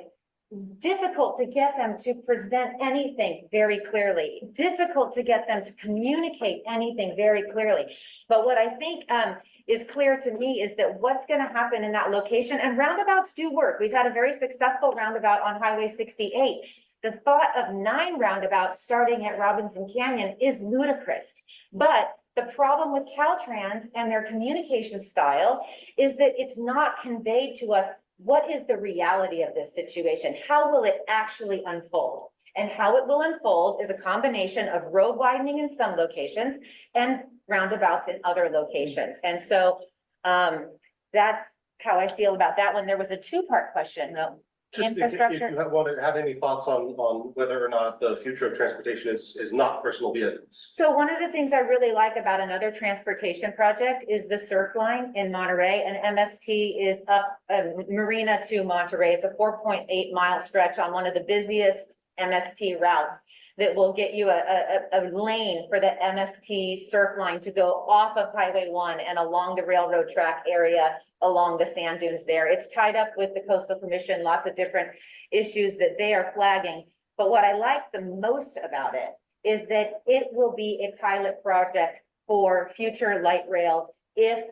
difficult 0.79 1.37
to 1.37 1.45
get 1.45 1.75
them 1.77 1.97
to 1.99 2.13
present 2.13 2.73
anything 2.81 3.47
very 3.51 3.79
clearly, 3.79 4.41
difficult 4.53 5.13
to 5.15 5.23
get 5.23 5.47
them 5.47 5.63
to 5.63 5.71
communicate 5.73 6.63
anything 6.67 7.15
very 7.15 7.43
clearly. 7.51 7.95
But 8.27 8.45
what 8.45 8.57
I 8.57 8.75
think, 8.75 9.09
um, 9.11 9.37
is 9.67 9.83
clear 9.85 10.19
to 10.19 10.31
me 10.31 10.61
is 10.61 10.75
that 10.77 10.99
what's 10.99 11.25
gonna 11.25 11.51
happen 11.51 11.83
in 11.83 11.91
that 11.91 12.11
location, 12.11 12.59
and 12.59 12.77
roundabouts 12.77 13.33
do 13.33 13.51
work. 13.51 13.79
We've 13.79 13.91
had 13.91 14.05
a 14.05 14.13
very 14.13 14.33
successful 14.37 14.91
roundabout 14.91 15.41
on 15.41 15.59
Highway 15.59 15.87
sixty-eight. 15.87 16.61
The 17.01 17.13
thought 17.25 17.49
of 17.57 17.73
nine 17.73 18.19
roundabouts 18.19 18.81
starting 18.81 19.25
at 19.25 19.39
Robinson 19.39 19.87
Canyon 19.91 20.37
is 20.39 20.59
ludicrous. 20.59 21.33
But 21.73 22.11
the 22.35 22.43
problem 22.55 22.93
with 22.93 23.07
Caltrans 23.17 23.87
and 23.95 24.11
their 24.11 24.23
communication 24.23 25.01
style 25.01 25.65
is 25.97 26.15
that 26.17 26.33
it's 26.37 26.57
not 26.57 27.01
conveyed 27.01 27.57
to 27.59 27.73
us 27.73 27.87
what 28.17 28.49
is 28.49 28.65
the 28.65 28.77
reality 28.77 29.41
of 29.43 29.53
this 29.53 29.73
situation? 29.73 30.35
How 30.47 30.71
will 30.71 30.83
it 30.83 30.99
actually 31.07 31.63
unfold? 31.65 32.29
And 32.57 32.69
how 32.69 32.95
it 32.97 33.05
will 33.05 33.21
unfold 33.21 33.81
is 33.83 33.89
a 33.89 33.93
combination 33.93 34.69
of 34.69 34.83
road 34.93 35.17
widening 35.17 35.59
in 35.59 35.75
some 35.75 35.97
locations 35.97 36.55
and 36.93 37.19
roundabouts 37.49 38.07
in 38.07 38.19
other 38.23 38.49
locations. 38.49 39.17
And 39.23 39.41
so 39.41 39.79
um, 40.23 40.69
that's 41.11 41.41
how 41.81 41.99
I 41.99 42.07
feel 42.07 42.33
about 42.33 42.55
that 42.55 42.73
one. 42.73 42.85
There 42.85 42.97
was 42.97 43.11
a 43.11 43.17
two-part 43.17 43.73
question 43.73 44.13
though. 44.13 44.39
Just 44.75 44.79
if- 44.91 44.97
if 44.97 45.03
Infrastructure. 45.13 45.49
you 45.49 45.57
have, 45.57 45.71
want 45.71 45.95
to 45.95 46.01
have 46.01 46.15
any 46.15 46.33
thoughts 46.35 46.67
on, 46.67 46.83
on 46.97 47.31
whether 47.35 47.63
or 47.63 47.69
not 47.69 47.99
the 47.99 48.17
future 48.17 48.47
of 48.47 48.57
transportation 48.57 49.13
is, 49.13 49.37
is 49.39 49.53
not 49.53 49.81
personal 49.81 50.11
vehicles? 50.13 50.47
So 50.51 50.91
one 50.91 51.09
of 51.09 51.19
the 51.19 51.29
things 51.29 51.53
I 51.53 51.59
really 51.59 51.91
like 51.93 52.15
about 52.17 52.39
another 52.41 52.71
transportation 52.71 53.53
project 53.53 54.05
is 54.09 54.27
the 54.27 54.37
surf 54.39 54.75
line 54.75 55.11
in 55.15 55.31
Monterey 55.31 55.83
and 55.85 56.17
MST 56.17 56.75
is 56.87 57.01
up 57.07 57.37
uh, 57.49 57.61
Marina 57.89 58.41
to 58.49 58.63
Monterey. 58.63 59.13
It's 59.13 59.23
a 59.25 59.33
four 59.37 59.61
point 59.63 59.85
eight 59.89 60.13
mile 60.13 60.41
stretch 60.41 60.79
on 60.79 60.91
one 60.93 61.05
of 61.07 61.13
the 61.13 61.21
busiest 61.21 61.97
MST 62.19 62.79
routes 62.79 63.19
that 63.57 63.73
will 63.73 63.93
get 63.93 64.13
you 64.13 64.29
a, 64.29 64.33
a, 64.37 64.79
a- 64.97 65.01
a 65.01 65.01
lane 65.17 65.65
for 65.69 65.79
the 65.79 65.93
MST 66.03 66.89
surf 66.89 67.17
line 67.17 67.39
to 67.41 67.51
go 67.51 67.85
off 67.87 68.17
of 68.17 68.33
Highway 68.33 68.67
one 68.69 68.99
and 68.99 69.17
along 69.17 69.55
the 69.55 69.63
railroad 69.63 70.07
track 70.13 70.43
area 70.49 70.97
along 71.21 71.57
the 71.57 71.65
sand 71.65 71.99
dunes 71.99 72.25
there. 72.25 72.47
It's 72.47 72.73
tied 72.73 72.95
up 72.95 73.09
with 73.17 73.33
the 73.33 73.41
coastal 73.47 73.79
commission, 73.79 74.23
lots 74.23 74.47
of 74.47 74.55
different 74.55 74.89
issues 75.31 75.77
that 75.77 75.97
they 75.97 76.13
are 76.13 76.31
flagging. 76.35 76.85
But 77.17 77.29
what 77.29 77.43
I 77.43 77.53
like 77.53 77.91
the 77.91 78.01
most 78.01 78.57
about 78.57 78.95
it 78.95 79.09
is 79.43 79.67
that 79.69 80.01
it 80.05 80.27
will 80.31 80.53
be 80.55 80.87
a 80.91 81.01
pilot 81.01 81.41
project 81.43 82.01
for 82.27 82.71
future 82.75 83.21
light 83.21 83.43
rail 83.47 83.95
if 84.15 84.45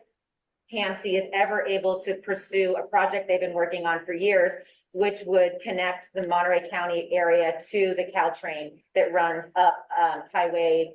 TAMC 0.72 1.22
is 1.22 1.28
ever 1.34 1.66
able 1.66 2.00
to 2.02 2.14
pursue 2.16 2.74
a 2.76 2.86
project 2.86 3.28
they've 3.28 3.40
been 3.40 3.52
working 3.52 3.84
on 3.84 4.04
for 4.06 4.14
years, 4.14 4.52
which 4.92 5.18
would 5.26 5.52
connect 5.62 6.08
the 6.14 6.26
Monterey 6.26 6.68
County 6.70 7.10
area 7.12 7.52
to 7.70 7.94
the 7.96 8.06
Caltrain 8.14 8.82
that 8.94 9.12
runs 9.12 9.44
up 9.56 9.86
um, 10.00 10.22
Highway 10.32 10.94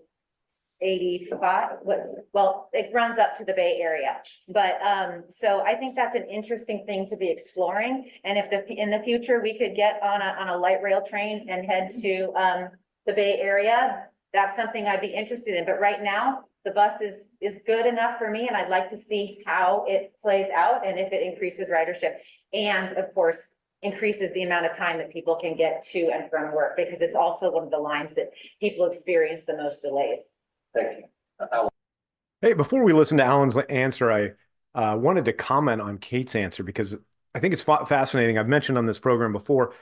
eighty-five, 0.81 1.79
what, 1.83 1.99
well, 2.33 2.69
it 2.73 2.91
runs 2.93 3.19
up 3.19 3.35
to 3.37 3.45
the 3.45 3.53
Bay 3.53 3.79
Area. 3.81 4.17
But, 4.47 4.81
um, 4.81 5.23
so 5.29 5.61
I 5.61 5.75
think 5.75 5.95
that's 5.95 6.15
an 6.15 6.27
interesting 6.29 6.85
thing 6.85 7.07
to 7.09 7.17
be 7.17 7.29
exploring. 7.29 8.09
And 8.23 8.37
if 8.37 8.49
the, 8.49 8.65
in 8.71 8.89
the 8.89 8.99
future, 8.99 9.41
we 9.41 9.57
could 9.57 9.75
get 9.75 9.99
on 10.01 10.21
a, 10.21 10.35
on 10.39 10.49
a 10.49 10.57
light 10.57 10.81
rail 10.81 11.01
train 11.01 11.47
and 11.49 11.65
head 11.65 11.91
to, 12.01 12.31
um, 12.33 12.69
the 13.05 13.13
Bay 13.13 13.39
Area, 13.39 14.05
that's 14.33 14.55
something 14.55 14.85
I'd 14.85 15.01
be 15.01 15.07
interested 15.07 15.55
in. 15.55 15.65
But 15.65 15.79
right 15.79 16.03
now, 16.03 16.43
the 16.65 16.71
bus 16.71 17.01
is, 17.01 17.27
is 17.41 17.59
good 17.65 17.85
enough 17.85 18.19
for 18.19 18.29
me 18.29 18.47
and 18.47 18.55
I'd 18.55 18.69
like 18.69 18.89
to 18.89 18.97
see 18.97 19.41
how 19.47 19.85
it 19.87 20.13
plays 20.21 20.47
out 20.55 20.85
and 20.85 20.99
if 20.99 21.11
it 21.13 21.23
increases 21.23 21.69
ridership. 21.69 22.15
And 22.53 22.97
of 22.97 23.13
course, 23.13 23.37
increases 23.81 24.31
the 24.33 24.43
amount 24.43 24.65
of 24.65 24.75
time 24.75 24.97
that 24.97 25.09
people 25.09 25.35
can 25.35 25.55
get 25.55 25.83
to 25.91 26.11
and 26.13 26.29
from 26.29 26.53
work 26.53 26.75
because 26.75 27.01
it's 27.01 27.15
also 27.15 27.49
one 27.49 27.63
of 27.63 27.71
the 27.71 27.77
lines 27.77 28.13
that 28.13 28.29
people 28.59 28.85
experience 28.85 29.45
the 29.45 29.55
most 29.55 29.81
delays. 29.81 30.31
Thank 30.73 30.99
you. 30.99 31.69
Hey, 32.41 32.53
before 32.53 32.83
we 32.83 32.93
listen 32.93 33.17
to 33.17 33.23
Alan's 33.23 33.57
answer, 33.69 34.11
I 34.11 34.31
uh, 34.73 34.97
wanted 34.97 35.25
to 35.25 35.33
comment 35.33 35.81
on 35.81 35.97
Kate's 35.97 36.35
answer 36.35 36.63
because 36.63 36.95
I 37.35 37.39
think 37.39 37.53
it's 37.53 37.61
fa- 37.61 37.85
fascinating. 37.85 38.37
I've 38.37 38.47
mentioned 38.47 38.77
on 38.77 38.85
this 38.85 38.99
program 38.99 39.33
before. 39.33 39.73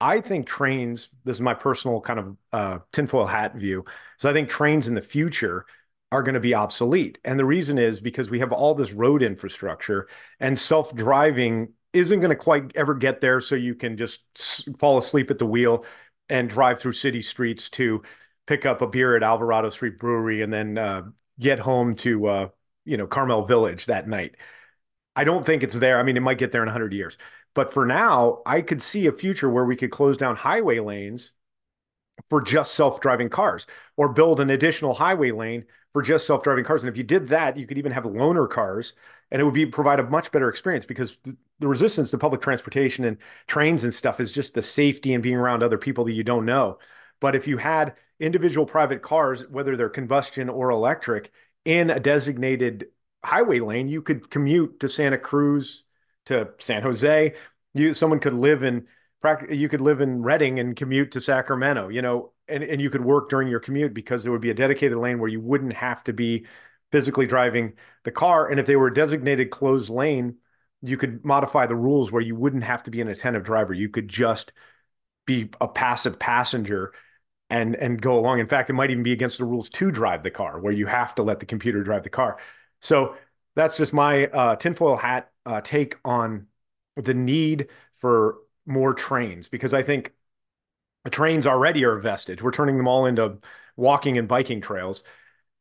I 0.00 0.20
think 0.20 0.46
trains, 0.46 1.08
this 1.24 1.36
is 1.36 1.42
my 1.42 1.54
personal 1.54 2.00
kind 2.00 2.18
of 2.18 2.36
uh, 2.52 2.78
tinfoil 2.92 3.26
hat 3.26 3.54
view. 3.54 3.84
So 4.18 4.30
I 4.30 4.32
think 4.32 4.48
trains 4.48 4.88
in 4.88 4.94
the 4.94 5.00
future 5.00 5.66
are 6.12 6.22
going 6.22 6.34
to 6.34 6.40
be 6.40 6.54
obsolete. 6.54 7.18
And 7.24 7.38
the 7.38 7.44
reason 7.44 7.78
is 7.78 8.00
because 8.00 8.30
we 8.30 8.38
have 8.40 8.52
all 8.52 8.74
this 8.74 8.92
road 8.92 9.22
infrastructure 9.22 10.08
and 10.38 10.58
self-driving 10.58 11.72
isn't 11.92 12.20
going 12.20 12.30
to 12.30 12.36
quite 12.36 12.76
ever 12.76 12.94
get 12.94 13.20
there. 13.20 13.40
So 13.40 13.54
you 13.54 13.74
can 13.74 13.96
just 13.96 14.22
fall 14.78 14.98
asleep 14.98 15.30
at 15.30 15.38
the 15.38 15.46
wheel 15.46 15.84
and 16.28 16.48
drive 16.48 16.78
through 16.78 16.92
city 16.92 17.22
streets 17.22 17.70
to 17.70 18.02
pick 18.46 18.66
up 18.66 18.82
a 18.82 18.86
beer 18.86 19.16
at 19.16 19.22
Alvarado 19.22 19.70
Street 19.70 19.98
Brewery 19.98 20.42
and 20.42 20.52
then 20.52 20.78
uh, 20.78 21.02
get 21.38 21.58
home 21.58 21.96
to 21.96 22.26
uh, 22.26 22.48
you 22.84 22.96
know 22.96 23.06
Carmel 23.06 23.44
Village 23.44 23.86
that 23.86 24.08
night. 24.08 24.36
I 25.14 25.24
don't 25.24 25.46
think 25.46 25.62
it's 25.62 25.78
there. 25.78 25.98
I 25.98 26.02
mean, 26.02 26.16
it 26.16 26.20
might 26.20 26.38
get 26.38 26.52
there 26.52 26.62
in 26.62 26.66
100 26.66 26.92
years. 26.92 27.16
But 27.54 27.72
for 27.72 27.86
now, 27.86 28.42
I 28.44 28.60
could 28.60 28.82
see 28.82 29.06
a 29.06 29.12
future 29.12 29.48
where 29.48 29.64
we 29.64 29.76
could 29.76 29.90
close 29.90 30.18
down 30.18 30.36
highway 30.36 30.78
lanes 30.78 31.32
for 32.28 32.40
just 32.42 32.74
self-driving 32.74 33.28
cars 33.30 33.66
or 33.96 34.08
build 34.10 34.40
an 34.40 34.50
additional 34.50 34.94
highway 34.94 35.30
lane 35.30 35.64
for 35.92 36.02
just 36.02 36.26
self-driving 36.26 36.64
cars. 36.64 36.82
And 36.82 36.90
if 36.90 36.96
you 36.96 37.04
did 37.04 37.28
that, 37.28 37.56
you 37.56 37.66
could 37.66 37.78
even 37.78 37.92
have 37.92 38.04
loaner 38.04 38.48
cars 38.48 38.92
and 39.30 39.40
it 39.40 39.44
would 39.44 39.54
be 39.54 39.66
provide 39.66 40.00
a 40.00 40.04
much 40.04 40.30
better 40.32 40.48
experience 40.48 40.84
because 40.84 41.16
the, 41.24 41.36
the 41.58 41.68
resistance 41.68 42.10
to 42.10 42.18
public 42.18 42.40
transportation 42.40 43.04
and 43.04 43.18
trains 43.46 43.84
and 43.84 43.92
stuff 43.94 44.20
is 44.20 44.30
just 44.32 44.54
the 44.54 44.62
safety 44.62 45.14
and 45.14 45.22
being 45.22 45.36
around 45.36 45.62
other 45.62 45.78
people 45.78 46.04
that 46.04 46.12
you 46.12 46.24
don't 46.24 46.44
know. 46.44 46.78
But 47.20 47.34
if 47.34 47.46
you 47.46 47.56
had 47.56 47.94
individual 48.20 48.66
private 48.66 49.02
cars, 49.02 49.44
whether 49.48 49.76
they're 49.76 49.88
combustion 49.88 50.48
or 50.48 50.70
electric, 50.70 51.30
in 51.64 51.90
a 51.90 52.00
designated 52.00 52.86
highway 53.24 53.60
lane, 53.60 53.88
you 53.88 54.02
could 54.02 54.30
commute 54.30 54.80
to 54.80 54.88
Santa 54.88 55.18
Cruz, 55.18 55.84
to 56.26 56.50
San 56.58 56.82
Jose. 56.82 57.34
You 57.74 57.94
someone 57.94 58.20
could 58.20 58.34
live 58.34 58.62
in 58.62 58.86
you 59.50 59.68
could 59.68 59.80
live 59.80 60.00
in 60.00 60.22
Redding 60.22 60.60
and 60.60 60.76
commute 60.76 61.10
to 61.12 61.20
Sacramento, 61.20 61.88
you 61.88 62.00
know, 62.00 62.32
and, 62.46 62.62
and 62.62 62.80
you 62.80 62.90
could 62.90 63.04
work 63.04 63.28
during 63.28 63.48
your 63.48 63.58
commute 63.60 63.92
because 63.92 64.22
there 64.22 64.30
would 64.30 64.40
be 64.40 64.50
a 64.50 64.54
dedicated 64.54 64.96
lane 64.96 65.18
where 65.18 65.28
you 65.28 65.40
wouldn't 65.40 65.72
have 65.72 66.04
to 66.04 66.12
be 66.12 66.46
physically 66.92 67.26
driving 67.26 67.72
the 68.04 68.12
car. 68.12 68.48
And 68.48 68.60
if 68.60 68.66
they 68.66 68.76
were 68.76 68.86
a 68.86 68.94
designated 68.94 69.50
closed 69.50 69.90
lane, 69.90 70.36
you 70.82 70.96
could 70.96 71.24
modify 71.24 71.66
the 71.66 71.74
rules 71.74 72.12
where 72.12 72.22
you 72.22 72.36
wouldn't 72.36 72.62
have 72.62 72.84
to 72.84 72.90
be 72.90 73.00
an 73.00 73.08
attentive 73.08 73.42
driver. 73.42 73.74
You 73.74 73.88
could 73.88 74.08
just 74.08 74.52
be 75.26 75.50
a 75.60 75.66
passive 75.66 76.18
passenger 76.18 76.92
and 77.50 77.76
and 77.76 78.00
go 78.00 78.18
along. 78.18 78.40
In 78.40 78.46
fact, 78.46 78.70
it 78.70 78.74
might 78.74 78.90
even 78.90 79.02
be 79.02 79.12
against 79.12 79.38
the 79.38 79.44
rules 79.44 79.68
to 79.70 79.90
drive 79.90 80.22
the 80.22 80.30
car, 80.30 80.58
where 80.60 80.72
you 80.72 80.86
have 80.86 81.14
to 81.16 81.22
let 81.22 81.40
the 81.40 81.46
computer 81.46 81.82
drive 81.82 82.02
the 82.02 82.10
car. 82.10 82.38
So 82.80 83.16
that's 83.54 83.76
just 83.76 83.92
my 83.92 84.26
uh, 84.26 84.56
tinfoil 84.56 84.96
hat 84.96 85.30
uh, 85.44 85.60
take 85.60 85.96
on 86.04 86.46
the 86.96 87.14
need 87.14 87.68
for 87.94 88.38
more 88.66 88.94
trains 88.94 89.48
because 89.48 89.72
I 89.72 89.82
think 89.82 90.12
trains 91.10 91.46
already 91.46 91.84
are 91.84 91.96
a 91.96 92.02
vestige. 92.02 92.42
We're 92.42 92.50
turning 92.50 92.76
them 92.76 92.88
all 92.88 93.06
into 93.06 93.38
walking 93.76 94.18
and 94.18 94.26
biking 94.26 94.60
trails. 94.60 95.02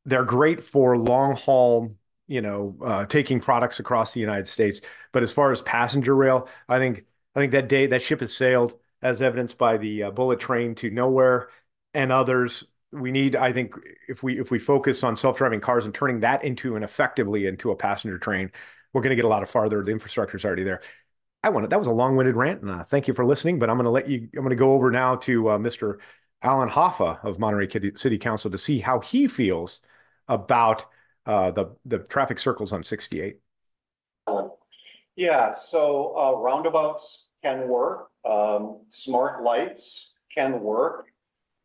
They're 0.05 0.23
great 0.25 0.63
for 0.63 0.97
long 0.97 1.35
haul, 1.35 1.95
you 2.27 2.41
know, 2.41 2.77
uh, 2.83 3.05
taking 3.05 3.39
products 3.39 3.79
across 3.79 4.13
the 4.13 4.19
United 4.19 4.47
States. 4.47 4.81
But 5.11 5.23
as 5.23 5.31
far 5.31 5.51
as 5.51 5.61
passenger 5.61 6.15
rail, 6.15 6.47
I 6.67 6.77
think 6.79 7.05
I 7.35 7.39
think 7.39 7.51
that 7.51 7.69
day 7.69 7.87
that 7.87 8.01
ship 8.01 8.21
has 8.21 8.35
sailed, 8.35 8.79
as 9.01 9.21
evidenced 9.21 9.57
by 9.57 9.77
the 9.77 10.03
uh, 10.03 10.11
bullet 10.11 10.39
train 10.39 10.73
to 10.75 10.89
nowhere 10.89 11.49
and 11.95 12.11
others. 12.11 12.63
We 12.91 13.11
need, 13.11 13.35
I 13.35 13.51
think, 13.51 13.73
if 14.07 14.21
we 14.21 14.39
if 14.39 14.51
we 14.51 14.59
focus 14.59 15.03
on 15.03 15.15
self 15.15 15.37
driving 15.37 15.59
cars 15.59 15.85
and 15.85 15.93
turning 15.93 16.19
that 16.21 16.43
into 16.43 16.75
an 16.75 16.83
effectively 16.83 17.47
into 17.47 17.71
a 17.71 17.75
passenger 17.75 18.17
train, 18.19 18.51
we're 18.93 19.01
going 19.01 19.09
to 19.09 19.15
get 19.15 19.25
a 19.25 19.29
lot 19.29 19.43
of 19.43 19.49
farther. 19.49 19.83
The 19.83 19.91
infrastructure 19.91 20.37
is 20.37 20.45
already 20.45 20.63
there. 20.63 20.81
I 21.43 21.49
wanted 21.49 21.69
that 21.71 21.79
was 21.79 21.87
a 21.87 21.91
long-winded 21.91 22.35
rant, 22.35 22.61
and 22.61 22.71
uh, 22.71 22.83
thank 22.85 23.07
you 23.07 23.13
for 23.13 23.25
listening. 23.25 23.59
But 23.59 23.69
I'm 23.69 23.77
going 23.77 23.85
to 23.85 23.91
let 23.91 24.07
you. 24.07 24.29
I'm 24.33 24.39
going 24.39 24.49
to 24.49 24.55
go 24.55 24.73
over 24.73 24.91
now 24.91 25.15
to 25.17 25.49
uh, 25.49 25.57
Mr. 25.57 25.97
Alan 26.41 26.69
Haffa 26.69 27.19
of 27.23 27.39
Monterey 27.39 27.69
City 27.95 28.17
Council 28.17 28.51
to 28.51 28.57
see 28.57 28.79
how 28.79 28.99
he 28.99 29.27
feels 29.27 29.79
about 30.27 30.85
uh, 31.25 31.51
the 31.51 31.75
the 31.85 31.99
traffic 31.99 32.39
circles 32.39 32.71
on 32.71 32.83
68. 32.83 33.39
Yeah, 35.15 35.53
so 35.53 36.13
uh, 36.17 36.39
roundabouts 36.39 37.25
can 37.43 37.67
work. 37.67 38.09
Um, 38.25 38.81
smart 38.89 39.43
lights 39.43 40.13
can 40.33 40.59
work. 40.61 41.07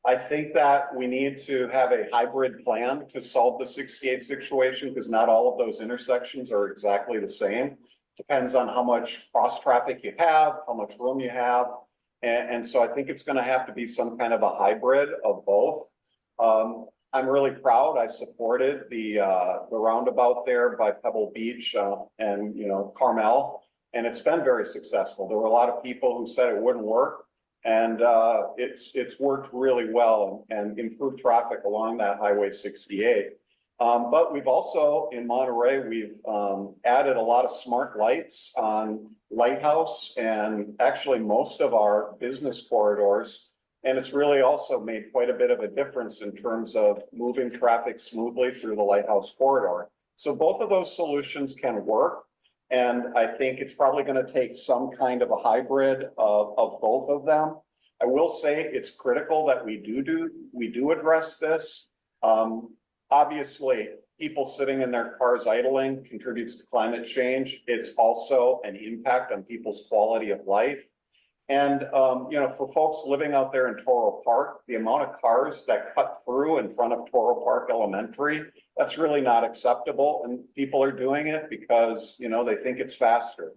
I 0.06 0.16
think 0.16 0.54
that 0.54 0.94
we 0.96 1.06
need 1.06 1.42
to 1.44 1.68
have 1.68 1.92
a 1.92 2.08
hybrid 2.10 2.64
plan 2.64 3.06
to 3.12 3.20
solve 3.20 3.58
the 3.58 3.66
68 3.66 4.24
situation 4.24 4.88
because 4.88 5.10
not 5.10 5.28
all 5.28 5.52
of 5.52 5.58
those 5.58 5.80
intersections 5.80 6.50
are 6.50 6.68
exactly 6.68 7.18
the 7.18 7.28
same. 7.28 7.76
Depends 8.16 8.54
on 8.54 8.68
how 8.68 8.82
much 8.82 9.28
cross 9.32 9.60
traffic 9.60 10.00
you 10.02 10.14
have, 10.18 10.54
how 10.66 10.74
much 10.74 10.94
room 10.98 11.20
you 11.20 11.28
have. 11.28 11.66
And, 12.22 12.48
and 12.48 12.66
so 12.66 12.82
I 12.82 12.88
think 12.88 13.10
it's 13.10 13.22
gonna 13.22 13.42
have 13.42 13.66
to 13.66 13.72
be 13.72 13.86
some 13.86 14.16
kind 14.16 14.32
of 14.32 14.42
a 14.42 14.50
hybrid 14.50 15.10
of 15.24 15.44
both. 15.44 15.86
Um, 16.38 16.86
I'm 17.12 17.26
really 17.26 17.50
proud. 17.50 17.98
I 17.98 18.06
supported 18.06 18.84
the, 18.90 19.20
uh, 19.20 19.58
the 19.70 19.76
roundabout 19.76 20.46
there 20.46 20.76
by 20.76 20.92
Pebble 20.92 21.32
Beach, 21.34 21.74
uh, 21.74 21.96
and, 22.18 22.56
you 22.56 22.68
know, 22.68 22.92
Carmel. 22.96 23.62
And 23.92 24.06
it's 24.06 24.20
been 24.20 24.44
very 24.44 24.64
successful. 24.64 25.28
There 25.28 25.36
were 25.36 25.46
a 25.46 25.50
lot 25.50 25.68
of 25.68 25.82
people 25.82 26.16
who 26.16 26.26
said 26.26 26.48
it 26.48 26.62
wouldn't 26.62 26.84
work. 26.84 27.24
And, 27.64 28.02
uh, 28.02 28.48
it's, 28.56 28.90
it's 28.94 29.20
worked 29.20 29.50
really 29.52 29.92
well 29.92 30.46
and, 30.50 30.58
and 30.58 30.78
improved 30.78 31.18
traffic 31.18 31.60
along 31.66 31.98
that 31.98 32.18
Highway 32.18 32.50
sixty-eight. 32.52 33.32
Um, 33.80 34.10
but 34.10 34.32
we've 34.32 34.46
also, 34.46 35.08
in 35.12 35.26
Monterey, 35.26 35.88
we've, 35.88 36.16
um, 36.28 36.74
added 36.84 37.16
a 37.16 37.20
lot 37.22 37.44
of 37.44 37.52
smart 37.52 37.98
lights 37.98 38.52
on 38.56 39.10
Lighthouse 39.30 40.14
and 40.16 40.74
actually 40.80 41.18
most 41.18 41.60
of 41.60 41.72
our 41.72 42.14
business 42.18 42.60
corridors. 42.68 43.48
And 43.84 43.96
it's 43.96 44.12
really 44.12 44.42
also 44.42 44.78
made 44.78 45.10
quite 45.12 45.30
a 45.30 45.34
bit 45.34 45.50
of 45.50 45.60
a 45.60 45.68
difference 45.68 46.20
in 46.20 46.32
terms 46.36 46.76
of 46.76 47.02
moving 47.12 47.50
traffic 47.50 47.98
smoothly 47.98 48.52
through 48.52 48.76
the 48.76 48.82
Lighthouse 48.82 49.32
corridor. 49.38 49.88
So 50.16 50.34
both 50.34 50.60
of 50.60 50.68
those 50.68 50.94
solutions 50.94 51.54
can 51.54 51.86
work. 51.86 52.24
And 52.70 53.16
I 53.16 53.26
think 53.26 53.60
it's 53.60 53.74
probably 53.74 54.04
gonna 54.04 54.30
take 54.30 54.56
some 54.56 54.90
kind 54.90 55.22
of 55.22 55.30
a 55.30 55.36
hybrid 55.36 56.10
of, 56.18 56.54
of 56.56 56.80
both 56.80 57.08
of 57.08 57.24
them. 57.24 57.56
I 58.02 58.06
will 58.06 58.30
say 58.30 58.62
it's 58.62 58.90
critical 58.90 59.44
that 59.46 59.64
we 59.64 59.76
do 59.76 60.02
do, 60.02 60.30
we 60.52 60.68
do 60.68 60.90
address 60.92 61.36
this. 61.36 61.88
Um, 62.22 62.74
obviously, 63.10 63.90
people 64.18 64.46
sitting 64.46 64.82
in 64.82 64.90
their 64.90 65.16
cars 65.18 65.46
idling 65.46 66.04
contributes 66.04 66.56
to 66.56 66.64
climate 66.66 67.06
change. 67.06 67.62
It's 67.66 67.92
also 67.96 68.60
an 68.64 68.76
impact 68.76 69.32
on 69.32 69.42
people's 69.42 69.86
quality 69.88 70.30
of 70.30 70.40
life. 70.46 70.86
And, 71.50 71.82
um, 71.92 72.28
you 72.30 72.38
know, 72.38 72.48
for 72.56 72.66
folks 72.72 72.98
living 73.04 73.32
out 73.34 73.52
there 73.52 73.66
in 73.70 73.84
Toro 73.84 74.22
Park, 74.24 74.60
the 74.68 74.76
amount 74.76 75.02
of 75.02 75.20
cars 75.20 75.64
that 75.66 75.92
cut 75.96 76.10
through 76.24 76.58
in 76.58 76.72
front 76.72 76.92
of 76.92 77.10
Toro 77.10 77.42
Park 77.44 77.70
Elementary, 77.70 78.38
that's 78.78 78.96
really 78.96 79.20
not 79.20 79.42
acceptable. 79.42 80.22
And 80.24 80.44
people 80.54 80.80
are 80.80 80.92
doing 80.92 81.26
it 81.26 81.50
because, 81.50 82.14
you 82.22 82.28
know, 82.28 82.44
they 82.44 82.54
think 82.54 82.78
it's 82.78 82.94
faster. 82.94 83.52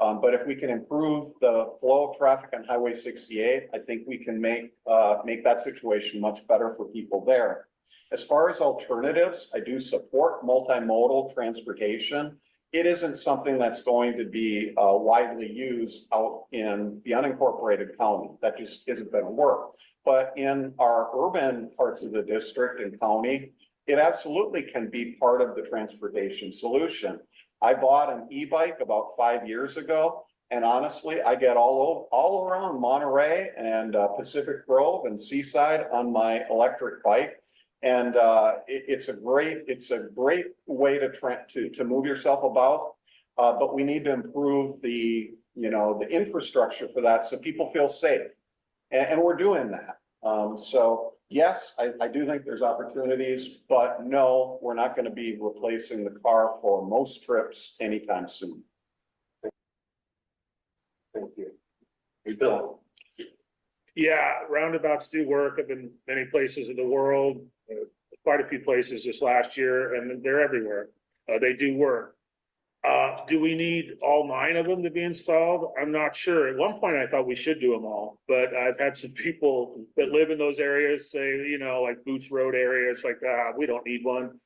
Um, 0.00 0.20
but 0.20 0.34
if 0.34 0.44
we 0.44 0.56
can 0.56 0.70
improve 0.70 1.34
the 1.40 1.54
flow 1.78 2.08
of 2.08 2.18
traffic 2.18 2.50
on 2.52 2.64
Highway 2.64 2.94
sixty-eight, 2.94 3.68
I 3.72 3.78
think 3.78 4.02
we 4.06 4.18
can 4.18 4.40
make, 4.40 4.74
uh, 4.86 5.18
make 5.24 5.44
that 5.44 5.62
situation 5.62 6.20
much 6.20 6.46
better 6.48 6.74
for 6.76 6.84
people 6.86 7.24
there. 7.24 7.68
As 8.12 8.22
far 8.22 8.50
as 8.50 8.60
alternatives, 8.60 9.38
I 9.54 9.60
do 9.60 9.80
support 9.80 10.44
multimodal 10.44 11.32
transportation. 11.32 12.36
It 12.72 12.84
isn't 12.84 13.18
something 13.18 13.58
that's 13.58 13.82
going 13.82 14.18
to 14.18 14.24
be 14.24 14.74
uh, 14.76 14.92
widely 14.92 15.50
used 15.50 16.06
out 16.12 16.46
in 16.52 17.00
the 17.04 17.12
unincorporated 17.12 17.96
county. 17.96 18.30
That 18.42 18.58
just 18.58 18.82
isn't 18.86 19.12
going 19.12 19.24
to 19.24 19.30
work. 19.30 19.70
But 20.04 20.32
in 20.36 20.74
our 20.78 21.10
urban 21.16 21.70
parts 21.76 22.02
of 22.02 22.12
the 22.12 22.22
district 22.22 22.80
and 22.80 22.98
county, 23.00 23.52
it 23.86 23.98
absolutely 23.98 24.62
can 24.62 24.90
be 24.90 25.16
part 25.20 25.40
of 25.40 25.54
the 25.54 25.62
transportation 25.62 26.52
solution. 26.52 27.20
I 27.62 27.74
bought 27.74 28.12
an 28.12 28.26
e-bike 28.30 28.80
about 28.80 29.14
five 29.16 29.48
years 29.48 29.76
ago. 29.76 30.24
And 30.50 30.64
honestly, 30.64 31.22
I 31.22 31.34
get 31.34 31.56
all, 31.56 32.08
all 32.12 32.46
around 32.46 32.80
Monterey 32.80 33.50
and 33.58 33.96
uh, 33.96 34.08
Pacific 34.08 34.66
Grove 34.66 35.06
and 35.06 35.20
Seaside 35.20 35.86
on 35.92 36.12
my 36.12 36.42
electric 36.48 37.02
bike. 37.02 37.42
And 37.82 38.16
uh, 38.16 38.56
it, 38.66 38.84
it's 38.88 39.08
a 39.08 39.12
great, 39.12 39.64
it's 39.66 39.90
a 39.90 39.98
great 39.98 40.46
way 40.66 40.98
to 40.98 41.10
try 41.10 41.38
to, 41.52 41.68
to 41.70 41.84
move 41.84 42.06
yourself 42.06 42.42
about. 42.42 42.94
Uh, 43.38 43.52
but 43.52 43.74
we 43.74 43.84
need 43.84 44.04
to 44.04 44.12
improve 44.12 44.80
the, 44.80 45.32
you 45.54 45.70
know, 45.70 45.98
the 45.98 46.08
infrastructure 46.08 46.88
for 46.88 47.00
that 47.02 47.26
so 47.26 47.36
people 47.36 47.66
feel 47.70 47.88
safe. 47.88 48.28
And, 48.90 49.08
and 49.08 49.20
we're 49.20 49.36
doing 49.36 49.70
that. 49.70 49.98
Um, 50.22 50.56
so 50.58 51.14
yes, 51.28 51.74
I, 51.78 51.92
I 52.00 52.08
do 52.08 52.24
think 52.26 52.44
there's 52.44 52.62
opportunities, 52.62 53.58
but 53.68 54.04
no, 54.04 54.58
we're 54.62 54.74
not 54.74 54.96
gonna 54.96 55.10
be 55.10 55.36
replacing 55.40 56.04
the 56.04 56.18
car 56.20 56.58
for 56.60 56.86
most 56.86 57.24
trips 57.24 57.76
anytime 57.80 58.28
soon. 58.28 58.62
Thank 61.14 61.30
you. 61.36 61.52
Hey, 62.24 62.34
Bill, 62.34 62.80
Yeah, 63.94 64.40
roundabouts 64.50 65.08
do 65.08 65.26
work. 65.26 65.56
I've 65.58 65.68
been 65.68 65.90
many 66.06 66.26
places 66.26 66.68
in 66.68 66.76
the 66.76 66.86
world, 66.86 67.46
quite 68.24 68.40
a 68.40 68.46
few 68.48 68.60
places 68.60 69.04
this 69.04 69.22
last 69.22 69.56
year, 69.56 69.94
and 69.94 70.22
they're 70.22 70.40
everywhere. 70.40 70.88
Uh, 71.32 71.38
they 71.38 71.52
do 71.54 71.74
work. 71.76 72.16
Uh, 72.86 73.24
do 73.26 73.40
we 73.40 73.54
need 73.56 73.96
all 74.00 74.28
nine 74.28 74.56
of 74.56 74.66
them 74.66 74.82
to 74.82 74.90
be 74.90 75.02
installed? 75.02 75.72
I'm 75.80 75.90
not 75.90 76.14
sure. 76.14 76.48
At 76.48 76.56
one 76.56 76.78
point, 76.78 76.96
I 76.96 77.06
thought 77.08 77.26
we 77.26 77.34
should 77.34 77.60
do 77.60 77.72
them 77.72 77.84
all, 77.84 78.20
but 78.28 78.54
I've 78.54 78.78
had 78.78 78.96
some 78.96 79.10
people 79.10 79.84
that 79.96 80.10
live 80.10 80.30
in 80.30 80.38
those 80.38 80.60
areas 80.60 81.10
say, 81.10 81.26
you 81.48 81.58
know, 81.58 81.82
like 81.82 82.04
Boots 82.04 82.30
Road 82.30 82.54
area, 82.54 82.92
it's 82.92 83.02
like, 83.02 83.18
ah, 83.26 83.50
we 83.56 83.66
don't 83.66 83.84
need 83.84 84.04
one. 84.04 84.38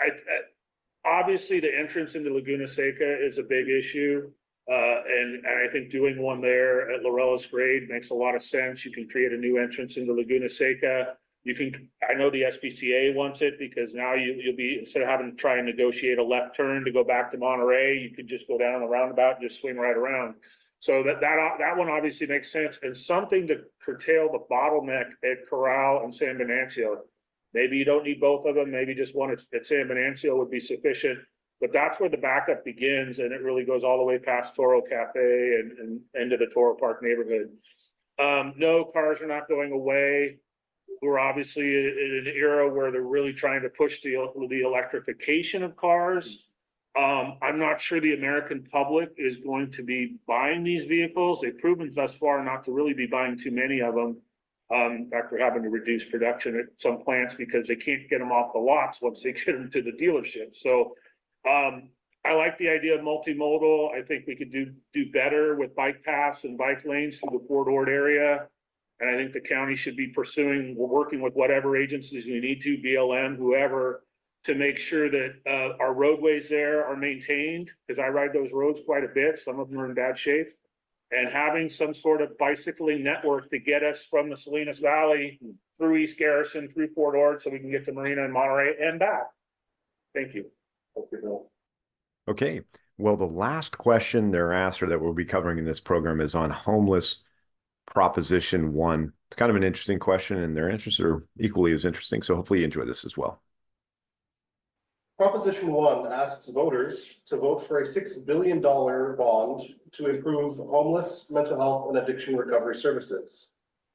I, 0.00 0.06
I- 0.06 1.18
obviously, 1.20 1.60
the 1.60 1.76
entrance 1.76 2.14
into 2.14 2.32
Laguna 2.32 2.66
Seca 2.66 3.18
is 3.26 3.38
a 3.38 3.42
big 3.42 3.68
issue. 3.68 4.30
Uh, 4.70 5.02
and, 5.06 5.44
and 5.44 5.68
I 5.68 5.70
think 5.70 5.90
doing 5.90 6.22
one 6.22 6.40
there 6.40 6.90
at 6.90 7.02
Laureles 7.02 7.50
grade 7.50 7.90
makes 7.90 8.08
a 8.08 8.14
lot 8.14 8.34
of 8.34 8.42
sense. 8.42 8.82
You 8.86 8.92
can 8.92 9.06
create 9.06 9.32
a 9.32 9.36
new 9.36 9.58
entrance 9.58 9.98
into 9.98 10.14
Laguna 10.14 10.48
Seca. 10.48 11.16
You 11.44 11.54
can, 11.54 11.88
I 12.08 12.14
know 12.14 12.30
the 12.30 12.42
SPCA 12.42 13.14
wants 13.14 13.42
it 13.42 13.58
because 13.58 13.92
now 13.92 14.14
you, 14.14 14.40
you'll 14.42 14.56
be, 14.56 14.78
instead 14.80 15.02
of 15.02 15.08
having 15.08 15.30
to 15.30 15.36
try 15.36 15.58
and 15.58 15.66
negotiate 15.66 16.18
a 16.18 16.24
left 16.24 16.56
turn 16.56 16.84
to 16.84 16.90
go 16.90 17.04
back 17.04 17.30
to 17.32 17.38
Monterey, 17.38 17.98
you 17.98 18.16
could 18.16 18.26
just 18.26 18.48
go 18.48 18.56
down 18.56 18.80
the 18.80 18.86
roundabout 18.86 19.38
and 19.38 19.48
just 19.48 19.60
swing 19.60 19.76
right 19.76 19.96
around. 19.96 20.36
So 20.80 21.02
that, 21.02 21.20
that, 21.20 21.36
that 21.58 21.76
one 21.76 21.88
obviously 21.90 22.26
makes 22.26 22.50
sense 22.50 22.78
and 22.82 22.96
something 22.96 23.46
to 23.46 23.60
curtail 23.84 24.32
the 24.32 24.44
bottleneck 24.50 25.10
at 25.22 25.48
Corral 25.48 26.04
and 26.04 26.14
San 26.14 26.38
Venancio. 26.38 26.96
Maybe 27.52 27.76
you 27.76 27.84
don't 27.84 28.04
need 28.04 28.20
both 28.20 28.46
of 28.46 28.54
them, 28.54 28.70
maybe 28.70 28.94
just 28.94 29.14
one 29.14 29.30
at, 29.30 29.38
at 29.54 29.66
San 29.66 29.86
Venancio 29.86 30.36
would 30.36 30.50
be 30.50 30.60
sufficient. 30.60 31.18
But 31.60 31.72
that's 31.72 32.00
where 32.00 32.10
the 32.10 32.16
backup 32.16 32.64
begins 32.64 33.18
and 33.18 33.32
it 33.32 33.42
really 33.42 33.64
goes 33.64 33.84
all 33.84 33.98
the 33.98 34.04
way 34.04 34.18
past 34.18 34.54
Toro 34.54 34.80
Cafe 34.82 35.18
and, 35.20 35.72
and 35.78 36.00
into 36.14 36.36
the 36.36 36.50
Toro 36.52 36.74
Park 36.74 37.02
neighborhood. 37.02 37.50
Um, 38.18 38.54
no, 38.56 38.84
cars 38.84 39.20
are 39.20 39.26
not 39.26 39.48
going 39.48 39.72
away. 39.72 40.38
We're 41.02 41.18
obviously 41.18 41.66
in 41.66 42.24
an 42.26 42.32
era 42.34 42.72
where 42.72 42.90
they're 42.90 43.02
really 43.02 43.32
trying 43.32 43.62
to 43.62 43.68
push 43.68 44.02
the, 44.02 44.16
the 44.48 44.62
electrification 44.62 45.62
of 45.62 45.76
cars. 45.76 46.44
Um, 46.96 47.38
I'm 47.42 47.58
not 47.58 47.80
sure 47.80 48.00
the 48.00 48.14
American 48.14 48.66
public 48.70 49.10
is 49.16 49.38
going 49.38 49.72
to 49.72 49.82
be 49.82 50.16
buying 50.28 50.62
these 50.62 50.84
vehicles. 50.84 51.40
They've 51.40 51.58
proven 51.58 51.92
thus 51.94 52.14
far 52.14 52.44
not 52.44 52.64
to 52.64 52.72
really 52.72 52.94
be 52.94 53.06
buying 53.06 53.38
too 53.38 53.50
many 53.50 53.80
of 53.80 53.94
them. 53.94 54.18
Um, 54.74 55.10
in 55.12 55.38
having 55.38 55.62
to 55.62 55.68
reduce 55.68 56.04
production 56.04 56.58
at 56.58 56.80
some 56.80 57.02
plants 57.02 57.34
because 57.34 57.68
they 57.68 57.76
can't 57.76 58.08
get 58.08 58.18
them 58.18 58.32
off 58.32 58.54
the 58.54 58.58
lots 58.58 59.02
once 59.02 59.22
they 59.22 59.32
get 59.44 59.46
them 59.46 59.70
to 59.70 59.82
the 59.82 59.92
dealership. 59.92 60.56
So 60.56 60.94
um, 61.48 61.90
I 62.24 62.32
like 62.32 62.56
the 62.56 62.70
idea 62.70 62.94
of 62.94 63.02
multimodal. 63.02 63.94
I 63.94 64.02
think 64.02 64.26
we 64.26 64.34
could 64.34 64.50
do, 64.50 64.72
do 64.94 65.10
better 65.12 65.56
with 65.56 65.76
bike 65.76 66.02
paths 66.02 66.44
and 66.44 66.56
bike 66.56 66.84
lanes 66.86 67.18
through 67.18 67.38
the 67.38 67.44
Fort 67.46 67.68
Ord 67.68 67.90
area. 67.90 68.48
And 69.04 69.14
I 69.14 69.18
think 69.18 69.34
the 69.34 69.40
county 69.40 69.76
should 69.76 69.96
be 69.96 70.08
pursuing, 70.08 70.74
we're 70.78 70.86
working 70.86 71.20
with 71.20 71.34
whatever 71.34 71.76
agencies 71.76 72.24
we 72.24 72.40
need 72.40 72.62
to, 72.62 72.78
BLM, 72.78 73.36
whoever, 73.36 74.02
to 74.44 74.54
make 74.54 74.78
sure 74.78 75.10
that, 75.10 75.34
uh, 75.46 75.76
our 75.78 75.92
roadways 75.92 76.48
there 76.48 76.86
are 76.86 76.96
maintained, 76.96 77.70
because 77.86 78.02
I 78.02 78.08
ride 78.08 78.32
those 78.32 78.50
roads 78.50 78.80
quite 78.86 79.04
a 79.04 79.08
bit. 79.08 79.40
Some 79.40 79.60
of 79.60 79.68
them 79.68 79.78
are 79.78 79.84
in 79.84 79.94
bad 79.94 80.18
shape. 80.18 80.48
And 81.10 81.28
having 81.28 81.68
some 81.68 81.92
sort 81.92 82.22
of 82.22 82.38
bicycling 82.38 83.04
network 83.04 83.50
to 83.50 83.58
get 83.58 83.82
us 83.82 84.06
from 84.10 84.30
the 84.30 84.38
Salinas 84.38 84.78
Valley 84.78 85.38
through 85.78 85.96
East 85.96 86.18
Garrison, 86.18 86.70
through 86.70 86.88
Fort 86.94 87.14
Ord, 87.14 87.42
so 87.42 87.50
we 87.50 87.58
can 87.58 87.70
get 87.70 87.84
to 87.84 87.92
Marina 87.92 88.24
and 88.24 88.32
Monterey 88.32 88.74
and 88.80 88.98
back. 88.98 89.26
Thank 90.14 90.34
you. 90.34 90.46
thank 90.94 91.08
you, 91.12 91.18
Bill. 91.20 91.50
Okay, 92.26 92.62
well, 92.96 93.18
the 93.18 93.26
last 93.26 93.76
question 93.76 94.30
they're 94.30 94.52
asked 94.52 94.82
or 94.82 94.86
that 94.86 95.02
we'll 95.02 95.12
be 95.12 95.26
covering 95.26 95.58
in 95.58 95.66
this 95.66 95.80
program 95.80 96.22
is 96.22 96.34
on 96.34 96.48
homeless 96.48 97.23
proposition 97.86 98.72
one. 98.72 99.12
It's 99.28 99.36
kind 99.36 99.50
of 99.50 99.56
an 99.56 99.64
interesting 99.64 99.98
question 99.98 100.38
and 100.38 100.56
their 100.56 100.70
answers 100.70 101.00
are 101.00 101.26
equally 101.38 101.72
as 101.72 101.84
interesting. 101.84 102.22
So 102.22 102.34
hopefully 102.34 102.60
you 102.60 102.64
enjoy 102.64 102.84
this 102.84 103.04
as 103.04 103.16
well. 103.16 103.40
Proposition 105.16 105.72
one 105.72 106.10
asks 106.12 106.48
voters 106.48 107.06
to 107.26 107.36
vote 107.36 107.66
for 107.66 107.80
a 107.80 107.86
six 107.86 108.14
billion 108.16 108.60
dollar 108.60 109.14
bond 109.16 109.62
to 109.92 110.08
improve 110.08 110.56
homeless, 110.56 111.30
mental 111.30 111.56
health, 111.56 111.88
and 111.88 111.98
addiction 111.98 112.36
recovery 112.36 112.74
services. 112.74 113.52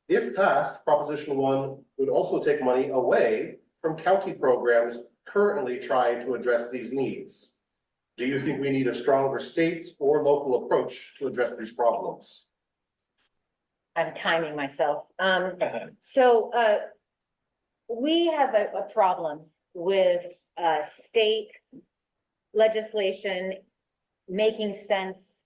If 0.08 0.34
passed, 0.34 0.86
Proposition 0.86 1.36
one 1.36 1.84
would 1.98 2.08
also 2.08 2.42
take 2.42 2.64
money 2.64 2.90
away 2.90 3.58
from 3.82 3.98
county 3.98 4.32
programs 4.32 4.98
currently 5.28 5.80
trying 5.80 6.26
to 6.26 6.36
address 6.36 6.72
these 6.72 6.94
needs. 6.94 7.58
Do 8.18 8.26
you 8.26 8.42
think 8.42 8.60
we 8.60 8.70
need 8.70 8.88
a 8.88 8.94
stronger 8.94 9.40
state 9.40 9.88
or 10.00 10.24
local 10.24 10.66
approach 10.66 11.16
to 11.20 11.28
address 11.28 11.54
these 11.58 11.72
problems? 11.72 12.46
I'm 14.00 14.14
timing 14.14 14.56
myself. 14.56 15.04
Um, 15.20 15.54
so, 16.00 16.52
uh, 16.54 16.78
we 17.90 18.28
have 18.28 18.54
a, 18.54 18.68
a 18.78 18.94
problem 18.94 19.42
with, 19.74 20.22
uh, 20.58 20.84
state 20.84 21.52
legislation 22.54 23.54
making 24.28 24.74
sense 24.74 25.44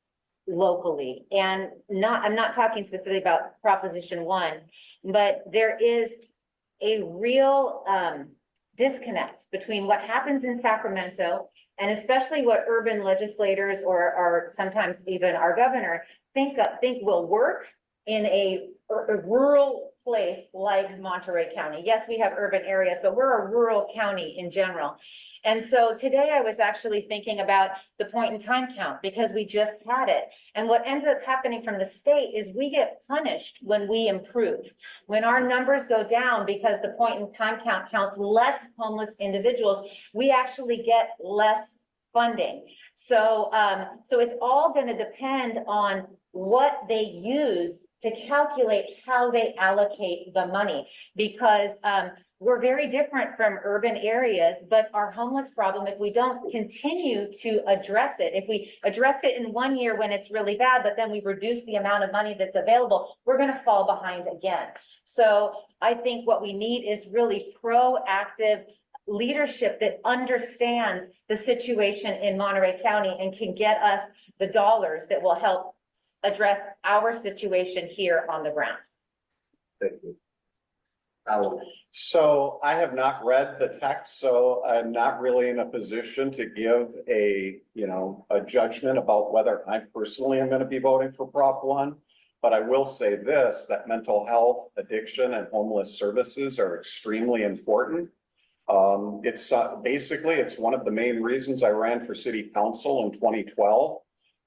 locally. 0.47 1.25
And 1.31 1.69
not, 1.89 2.23
I'm 2.23 2.35
not 2.35 2.53
talking 2.53 2.85
specifically 2.85 3.19
about 3.19 3.61
Proposition 3.61 4.23
One, 4.25 4.55
but 5.03 5.43
there 5.51 5.77
is 5.81 6.11
a 6.81 7.01
real, 7.03 7.83
um, 7.87 8.27
disconnect 8.75 9.45
between 9.51 9.85
what 9.85 10.01
happens 10.01 10.43
in 10.43 10.59
Sacramento 10.59 11.47
and 11.79 11.91
especially 11.91 12.45
what 12.45 12.65
urban 12.67 13.03
legislators 13.03 13.83
or, 13.83 14.13
or 14.15 14.47
sometimes 14.49 15.03
even 15.07 15.35
our 15.35 15.55
governor 15.55 16.03
think, 16.33 16.57
of- 16.57 16.79
think 16.81 17.05
will 17.05 17.27
work 17.27 17.67
in 18.07 18.25
a, 18.25 18.67
a 18.89 19.17
rural 19.17 19.93
place 20.03 20.47
like 20.53 20.99
Monterey 20.99 21.53
County. 21.55 21.81
Yes, 21.85 22.05
we 22.07 22.19
have 22.19 22.33
urban 22.37 22.61
areas, 22.65 22.99
but 23.01 23.15
we're 23.15 23.41
a 23.41 23.49
rural 23.49 23.87
county 23.95 24.35
in 24.37 24.51
general. 24.51 24.97
And 25.45 25.63
so 25.63 25.95
today 25.95 26.31
I 26.33 26.41
was 26.41 26.59
actually 26.59 27.05
thinking 27.07 27.39
about 27.39 27.71
the 27.99 28.05
point 28.05 28.33
in 28.33 28.41
time 28.41 28.73
count 28.75 29.01
because 29.01 29.31
we 29.31 29.45
just 29.45 29.75
had 29.87 30.09
it. 30.09 30.25
And 30.55 30.67
what 30.67 30.85
ends 30.85 31.05
up 31.05 31.17
happening 31.25 31.63
from 31.63 31.79
the 31.79 31.85
state 31.85 32.33
is 32.35 32.55
we 32.55 32.69
get 32.69 33.01
punished 33.09 33.59
when 33.61 33.89
we 33.89 34.07
improve. 34.07 34.65
When 35.07 35.23
our 35.23 35.45
numbers 35.45 35.85
go 35.87 36.05
down 36.05 36.45
because 36.45 36.81
the 36.81 36.95
point 36.97 37.19
in 37.21 37.33
time 37.33 37.59
count 37.63 37.91
counts 37.91 38.17
less 38.17 38.59
homeless 38.77 39.11
individuals, 39.19 39.89
we 40.13 40.31
actually 40.31 40.83
get 40.85 41.11
less 41.21 41.77
funding. 42.13 42.65
So, 42.95 43.51
um, 43.53 43.99
so 44.05 44.19
it's 44.19 44.35
all 44.41 44.73
gonna 44.73 44.97
depend 44.97 45.59
on 45.67 46.07
what 46.31 46.83
they 46.87 47.03
use 47.03 47.79
to 48.03 48.11
calculate 48.27 48.85
how 49.05 49.31
they 49.31 49.55
allocate 49.57 50.33
the 50.33 50.47
money. 50.47 50.87
Because, 51.15 51.71
um, 51.83 52.11
we're 52.43 52.59
very 52.59 52.87
different 52.87 53.37
from 53.37 53.57
urban 53.63 53.95
areas, 53.95 54.65
but 54.69 54.89
our 54.93 55.09
homeless 55.11 55.49
problem, 55.51 55.87
if 55.87 55.97
we 55.97 56.11
don't 56.11 56.51
continue 56.51 57.31
to 57.31 57.63
address 57.69 58.15
it, 58.19 58.33
if 58.35 58.43
we 58.49 58.73
address 58.83 59.23
it 59.23 59.37
in 59.37 59.53
one 59.53 59.77
year 59.77 59.97
when 59.97 60.11
it's 60.11 60.29
really 60.29 60.57
bad, 60.57 60.83
but 60.83 60.97
then 60.97 61.09
we 61.09 61.21
reduce 61.21 61.63
the 61.63 61.75
amount 61.75 62.03
of 62.03 62.11
money 62.11 62.35
that's 62.37 62.57
available, 62.57 63.15
we're 63.23 63.37
gonna 63.37 63.61
fall 63.63 63.85
behind 63.85 64.27
again. 64.27 64.67
So 65.05 65.53
I 65.81 65.93
think 65.93 66.27
what 66.27 66.41
we 66.41 66.51
need 66.51 66.85
is 66.85 67.07
really 67.07 67.55
proactive 67.63 68.65
leadership 69.07 69.79
that 69.79 69.99
understands 70.03 71.05
the 71.29 71.37
situation 71.37 72.13
in 72.13 72.37
Monterey 72.37 72.81
County 72.83 73.15
and 73.19 73.37
can 73.37 73.55
get 73.55 73.81
us 73.81 74.01
the 74.39 74.47
dollars 74.47 75.03
that 75.09 75.21
will 75.21 75.35
help 75.35 75.75
address 76.23 76.59
our 76.83 77.13
situation 77.13 77.87
here 77.87 78.25
on 78.29 78.43
the 78.43 78.51
ground. 78.51 78.77
Thank 79.81 79.93
you. 80.03 80.15
Alan, 81.27 81.59
So 81.91 82.59
I 82.63 82.75
have 82.75 82.93
not 82.93 83.23
read 83.23 83.57
the 83.57 83.69
text, 83.79 84.19
so 84.19 84.61
I'm 84.65 84.91
not 84.91 85.21
really 85.21 85.49
in 85.49 85.59
a 85.59 85.65
position 85.65 86.31
to 86.33 86.47
give 86.47 86.89
a, 87.07 87.59
you 87.73 87.87
know, 87.87 88.25
a 88.29 88.41
judgment 88.41 88.97
about 88.97 89.31
whether 89.31 89.67
I 89.69 89.79
personally 89.79 90.41
am 90.41 90.49
gonna 90.49 90.65
be 90.65 90.79
voting 90.79 91.13
for 91.13 91.25
Prop 91.25 91.63
one. 91.63 91.95
But 92.41 92.51
I 92.51 92.59
will 92.59 92.85
say 92.85 93.15
this, 93.15 93.67
that 93.69 93.87
mental 93.87 94.25
health, 94.25 94.69
addiction 94.75 95.35
and 95.35 95.47
homeless 95.47 95.97
services 95.97 96.59
are 96.59 96.77
extremely 96.77 97.43
important. 97.43 98.09
Um, 98.67 99.21
it's 99.23 99.51
uh, 99.51 99.75
basically, 99.81 100.35
it's 100.35 100.57
one 100.57 100.73
of 100.73 100.83
the 100.83 100.91
main 100.91 101.21
reasons 101.21 101.63
I 101.63 101.69
ran 101.69 102.05
for 102.05 102.13
city 102.13 102.43
council 102.53 103.05
in 103.05 103.17
twenty 103.17 103.43
twelve. 103.43 104.02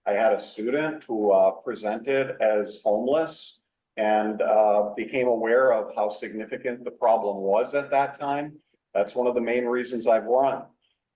I 0.06 0.12
had 0.12 0.32
a 0.32 0.40
student 0.40 1.02
who 1.04 1.32
uh, 1.32 1.50
presented 1.50 2.40
as 2.40 2.80
homeless 2.84 3.58
and 3.96 4.40
uh, 4.40 4.90
became 4.96 5.26
aware 5.26 5.72
of 5.72 5.94
how 5.96 6.10
significant 6.10 6.84
the 6.84 6.90
problem 6.90 7.38
was 7.38 7.74
at 7.74 7.90
that 7.90 8.20
time. 8.20 8.56
That's 8.94 9.14
one 9.14 9.26
of 9.26 9.34
the 9.34 9.40
main 9.40 9.64
reasons 9.66 10.06
I've 10.06 10.26
run. 10.26 10.62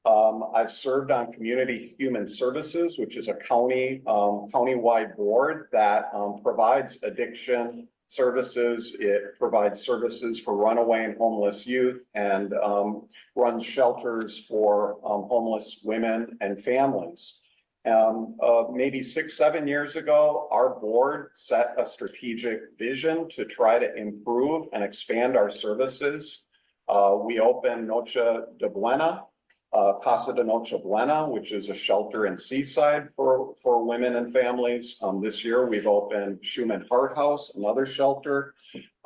Um, 0.07 0.45
I've 0.55 0.73
served 0.73 1.11
on 1.11 1.33
Community 1.33 1.95
Human 1.99 2.27
Services, 2.27 2.99
which 2.99 3.17
is 3.17 3.29
a 3.29 3.35
county, 3.35 4.03
um, 4.07 4.49
countywide 4.53 5.15
board 5.17 5.69
that, 5.73 6.11
um, 6.15 6.41
provides 6.43 6.99
addiction 7.03 7.87
services. 8.09 8.97
It 8.99 9.39
provides 9.39 9.81
services 9.81 10.41
for 10.41 10.57
runaway 10.57 11.05
and 11.05 11.17
homeless 11.19 11.67
youth 11.67 12.03
and, 12.15 12.55
um, 12.55 13.09
runs 13.37 13.63
shelters 13.63 14.47
for, 14.47 14.95
um, 15.05 15.29
homeless 15.29 15.83
women 15.85 16.39
and 16.41 16.59
families. 16.59 17.40
Um, 17.87 18.37
maybe 18.73 19.03
six, 19.03 19.37
seven 19.37 19.67
years 19.67 19.97
ago, 19.97 20.49
our 20.51 20.79
board 20.79 21.31
set 21.35 21.75
a 21.79 21.87
strategic 21.87 22.79
vision 22.79 23.29
to 23.31 23.47
try 23.47 23.79
to 23.79 23.95
improve 23.97 24.67
and 24.73 24.85
expand 24.85 25.37
our 25.37 25.51
services. 25.51 26.43
Uh, 26.89 27.17
we 27.23 27.41
opened 27.41 27.89
Noche 27.89 28.15
de 28.59 28.69
Buena, 28.69 29.25
uh, 29.73 29.95
Casa 30.03 30.35
de 30.35 30.45
Noche 30.45 30.75
Buena, 30.83 31.27
which 31.27 31.53
is 31.53 31.71
a 31.71 31.75
shelter 31.75 32.27
in 32.27 32.37
Seaside 32.37 33.09
for, 33.15 33.55
for 33.63 33.83
women 33.85 34.17
and 34.17 34.31
families. 34.31 34.97
Um, 35.01 35.23
this 35.23 35.43
year, 35.43 35.67
we've 35.67 35.87
opened 35.87 36.41
Shuman 36.43 36.87
Heart 36.89 37.17
House, 37.17 37.53
another 37.55 37.87
shelter. 37.87 38.55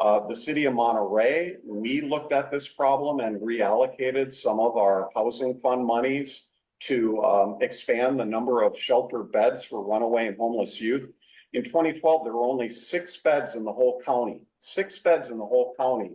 Uh, 0.00 0.26
the 0.26 0.34
city 0.34 0.64
of 0.64 0.74
Monterey, 0.74 1.58
we 1.64 2.00
looked 2.00 2.32
at 2.32 2.50
this 2.50 2.66
problem 2.66 3.20
and 3.20 3.40
reallocated 3.40 4.32
some 4.32 4.58
of 4.58 4.76
our 4.76 5.10
housing 5.14 5.60
fund 5.60 5.84
monies 5.84 6.46
to, 6.86 7.22
um, 7.22 7.58
expand 7.60 8.18
the 8.18 8.24
number 8.24 8.62
of 8.62 8.78
shelter 8.78 9.22
beds 9.22 9.64
for 9.64 9.82
runaway 9.82 10.26
and 10.28 10.36
homeless 10.36 10.80
youth. 10.80 11.08
In 11.52 11.62
twenty 11.64 11.92
twelve, 12.00 12.24
there 12.24 12.32
were 12.32 12.44
only 12.44 12.68
six 12.68 13.16
beds 13.18 13.54
in 13.54 13.64
the 13.64 13.72
whole 13.72 14.00
county, 14.04 14.40
six 14.58 14.98
beds 14.98 15.30
in 15.30 15.38
the 15.38 15.46
whole 15.46 15.74
county. 15.78 16.12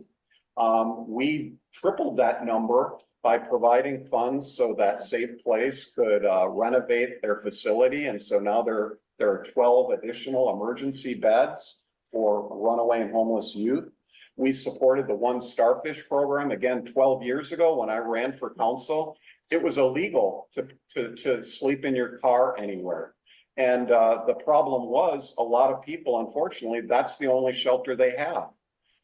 Um, 0.56 1.06
we 1.08 1.54
tripled 1.72 2.16
that 2.18 2.44
number 2.44 2.98
by 3.22 3.38
providing 3.38 4.04
funds 4.06 4.56
so 4.56 4.74
that 4.78 5.00
Safe 5.00 5.42
Place 5.42 5.90
could 5.96 6.24
uh, 6.24 6.48
renovate 6.48 7.22
their 7.22 7.36
facility. 7.40 8.06
And 8.06 8.20
so 8.20 8.38
now 8.38 8.60
there, 8.62 8.98
there 9.18 9.30
are 9.30 9.44
twelve 9.44 9.92
additional 9.92 10.52
emergency 10.54 11.14
beds 11.14 11.80
for 12.12 12.48
runaway 12.56 13.00
and 13.02 13.12
homeless 13.12 13.54
youth. 13.54 13.88
We 14.36 14.52
supported 14.54 15.06
the 15.06 15.14
One 15.14 15.40
Starfish 15.40 16.08
program 16.08 16.50
again 16.50 16.84
twelve 16.84 17.22
years 17.22 17.52
ago 17.52 17.78
when 17.78 17.90
I 17.90 17.98
ran 17.98 18.32
for 18.32 18.54
council. 18.54 19.18
It 19.50 19.62
was 19.62 19.78
illegal 19.78 20.48
to, 20.54 20.68
to, 20.94 21.14
to 21.16 21.44
sleep 21.44 21.84
in 21.84 21.94
your 21.94 22.18
car 22.18 22.56
anywhere. 22.56 23.14
And 23.56 23.90
uh, 23.90 24.22
the 24.26 24.34
problem 24.34 24.88
was 24.88 25.34
a 25.36 25.42
lot 25.42 25.72
of 25.72 25.82
people, 25.82 26.20
unfortunately, 26.20 26.82
that's 26.82 27.18
the 27.18 27.26
only 27.26 27.52
shelter 27.52 27.96
they 27.96 28.12
have. 28.16 28.50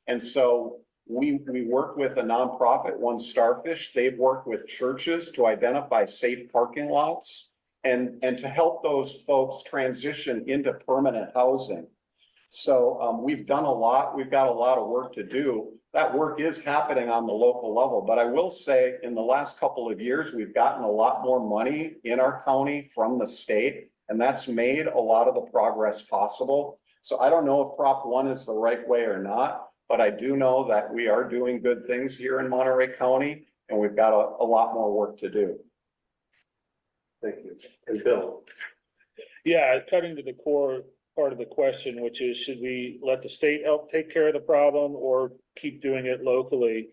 And 0.06 0.22
so 0.22 0.78
we, 1.08 1.40
we 1.48 1.66
work 1.66 1.96
with 1.96 2.16
a 2.16 2.22
nonprofit, 2.22 2.96
One 2.96 3.18
Starfish. 3.18 3.92
They've 3.92 4.16
worked 4.16 4.46
with 4.46 4.68
churches 4.68 5.32
to 5.32 5.46
identify 5.46 6.04
safe 6.04 6.50
parking 6.50 6.88
lots 6.88 7.50
and, 7.84 8.18
and 8.22 8.38
to 8.38 8.48
help 8.48 8.82
those 8.82 9.22
folks 9.26 9.62
transition 9.68 10.44
into 10.46 10.72
permanent 10.72 11.30
housing. 11.34 11.86
So, 12.48 13.00
um, 13.00 13.22
we've 13.22 13.46
done 13.46 13.64
a 13.64 13.72
lot. 13.72 14.16
We've 14.16 14.30
got 14.30 14.46
a 14.46 14.52
lot 14.52 14.78
of 14.78 14.88
work 14.88 15.12
to 15.14 15.22
do. 15.22 15.72
That 15.92 16.16
work 16.16 16.40
is 16.40 16.58
happening 16.58 17.08
on 17.08 17.26
the 17.26 17.32
local 17.32 17.74
level, 17.74 18.04
but 18.06 18.18
I 18.18 18.24
will 18.24 18.50
say 18.50 18.96
in 19.02 19.14
the 19.14 19.22
last 19.22 19.58
couple 19.58 19.90
of 19.90 20.00
years, 20.00 20.32
we've 20.32 20.54
gotten 20.54 20.84
a 20.84 20.90
lot 20.90 21.22
more 21.24 21.40
money 21.40 21.94
in 22.04 22.20
our 22.20 22.42
county 22.44 22.90
from 22.94 23.18
the 23.18 23.26
state. 23.26 23.90
And 24.08 24.20
that's 24.20 24.46
made 24.46 24.86
a 24.86 24.98
lot 24.98 25.26
of 25.26 25.34
the 25.34 25.40
progress 25.40 26.02
possible. 26.02 26.78
So 27.02 27.18
I 27.18 27.30
don't 27.30 27.46
know 27.46 27.62
if 27.62 27.76
Prop 27.76 28.06
one 28.06 28.28
is 28.28 28.44
the 28.44 28.52
right 28.52 28.86
way 28.86 29.02
or 29.02 29.22
not, 29.22 29.68
but 29.88 30.00
I 30.00 30.10
do 30.10 30.36
know 30.36 30.68
that 30.68 30.92
we 30.92 31.08
are 31.08 31.28
doing 31.28 31.62
good 31.62 31.86
things 31.86 32.16
here 32.16 32.40
in 32.40 32.48
Monterey 32.48 32.88
County 32.96 33.46
and 33.68 33.78
we've 33.78 33.96
got 33.96 34.12
a, 34.12 34.42
a 34.42 34.46
lot 34.46 34.74
more 34.74 34.92
work 34.92 35.18
to 35.20 35.30
do. 35.30 35.56
Thank 37.22 37.36
you. 37.44 37.56
And 37.86 38.04
Bill? 38.04 38.42
Yeah, 39.44 39.78
cutting 39.88 40.16
to 40.16 40.22
the 40.22 40.34
core 40.34 40.82
part 41.16 41.32
of 41.32 41.38
the 41.38 41.46
question, 41.46 42.02
which 42.02 42.20
is 42.20 42.36
should 42.36 42.60
we 42.60 43.00
let 43.02 43.22
the 43.22 43.28
state 43.28 43.62
help 43.64 43.90
take 43.90 44.12
care 44.12 44.28
of 44.28 44.34
the 44.34 44.40
problem 44.40 44.94
or 44.94 45.32
keep 45.58 45.82
doing 45.82 46.06
it 46.06 46.22
locally? 46.22 46.90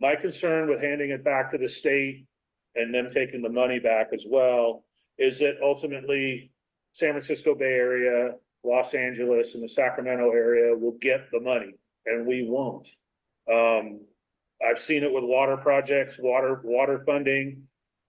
My 0.00 0.14
concern 0.14 0.68
with 0.68 0.82
handing 0.82 1.10
it 1.10 1.24
back 1.24 1.50
to 1.50 1.58
the 1.58 1.68
state 1.68 2.26
and 2.74 2.94
them 2.94 3.10
taking 3.12 3.40
the 3.42 3.48
money 3.48 3.78
back 3.78 4.08
as 4.12 4.24
well 4.28 4.84
is 5.18 5.38
that 5.38 5.54
ultimately 5.62 6.52
San 6.92 7.12
Francisco 7.12 7.54
Bay 7.54 7.72
Area, 7.72 8.32
Los 8.64 8.92
Angeles 8.94 9.54
and 9.54 9.64
the 9.64 9.68
Sacramento 9.68 10.30
area 10.30 10.76
will 10.76 10.96
get 11.00 11.30
the 11.32 11.40
money 11.40 11.74
and 12.06 12.26
we 12.26 12.46
won't. 12.46 12.88
Um, 13.50 14.00
I've 14.64 14.78
seen 14.78 15.04
it 15.04 15.12
with 15.12 15.24
water 15.24 15.56
projects, 15.56 16.16
water, 16.18 16.60
water 16.64 17.02
funding. 17.06 17.62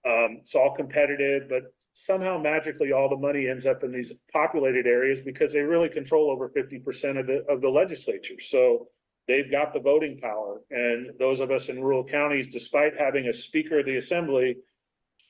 Um, 0.06 0.40
it's 0.42 0.56
all 0.56 0.76
competitive, 0.76 1.50
but 1.50 1.74
somehow 1.96 2.38
magically 2.38 2.92
all 2.92 3.10
the 3.10 3.16
money 3.16 3.48
ends 3.48 3.66
up 3.66 3.84
in 3.84 3.90
these 3.90 4.12
populated 4.32 4.86
areas 4.86 5.20
because 5.26 5.52
they 5.52 5.62
really 5.62 5.90
control 5.90 6.30
over 6.30 6.50
fifty 6.50 6.78
percent 6.80 7.18
of 7.18 7.26
the, 7.26 7.44
of 7.50 7.62
the 7.62 7.70
legislature. 7.70 8.40
So 8.40 8.90
they've 9.28 9.50
got 9.50 9.74
the 9.74 9.80
voting 9.80 10.20
power. 10.20 10.62
And 10.70 11.12
those 11.18 11.40
of 11.40 11.50
us 11.52 11.70
in 11.70 11.82
rural 11.82 12.04
counties, 12.04 12.48
despite 12.52 12.94
having 12.98 13.28
a 13.28 13.34
speaker 13.34 13.80
of 13.80 13.86
the 13.86 13.98
assembly, 13.98 14.58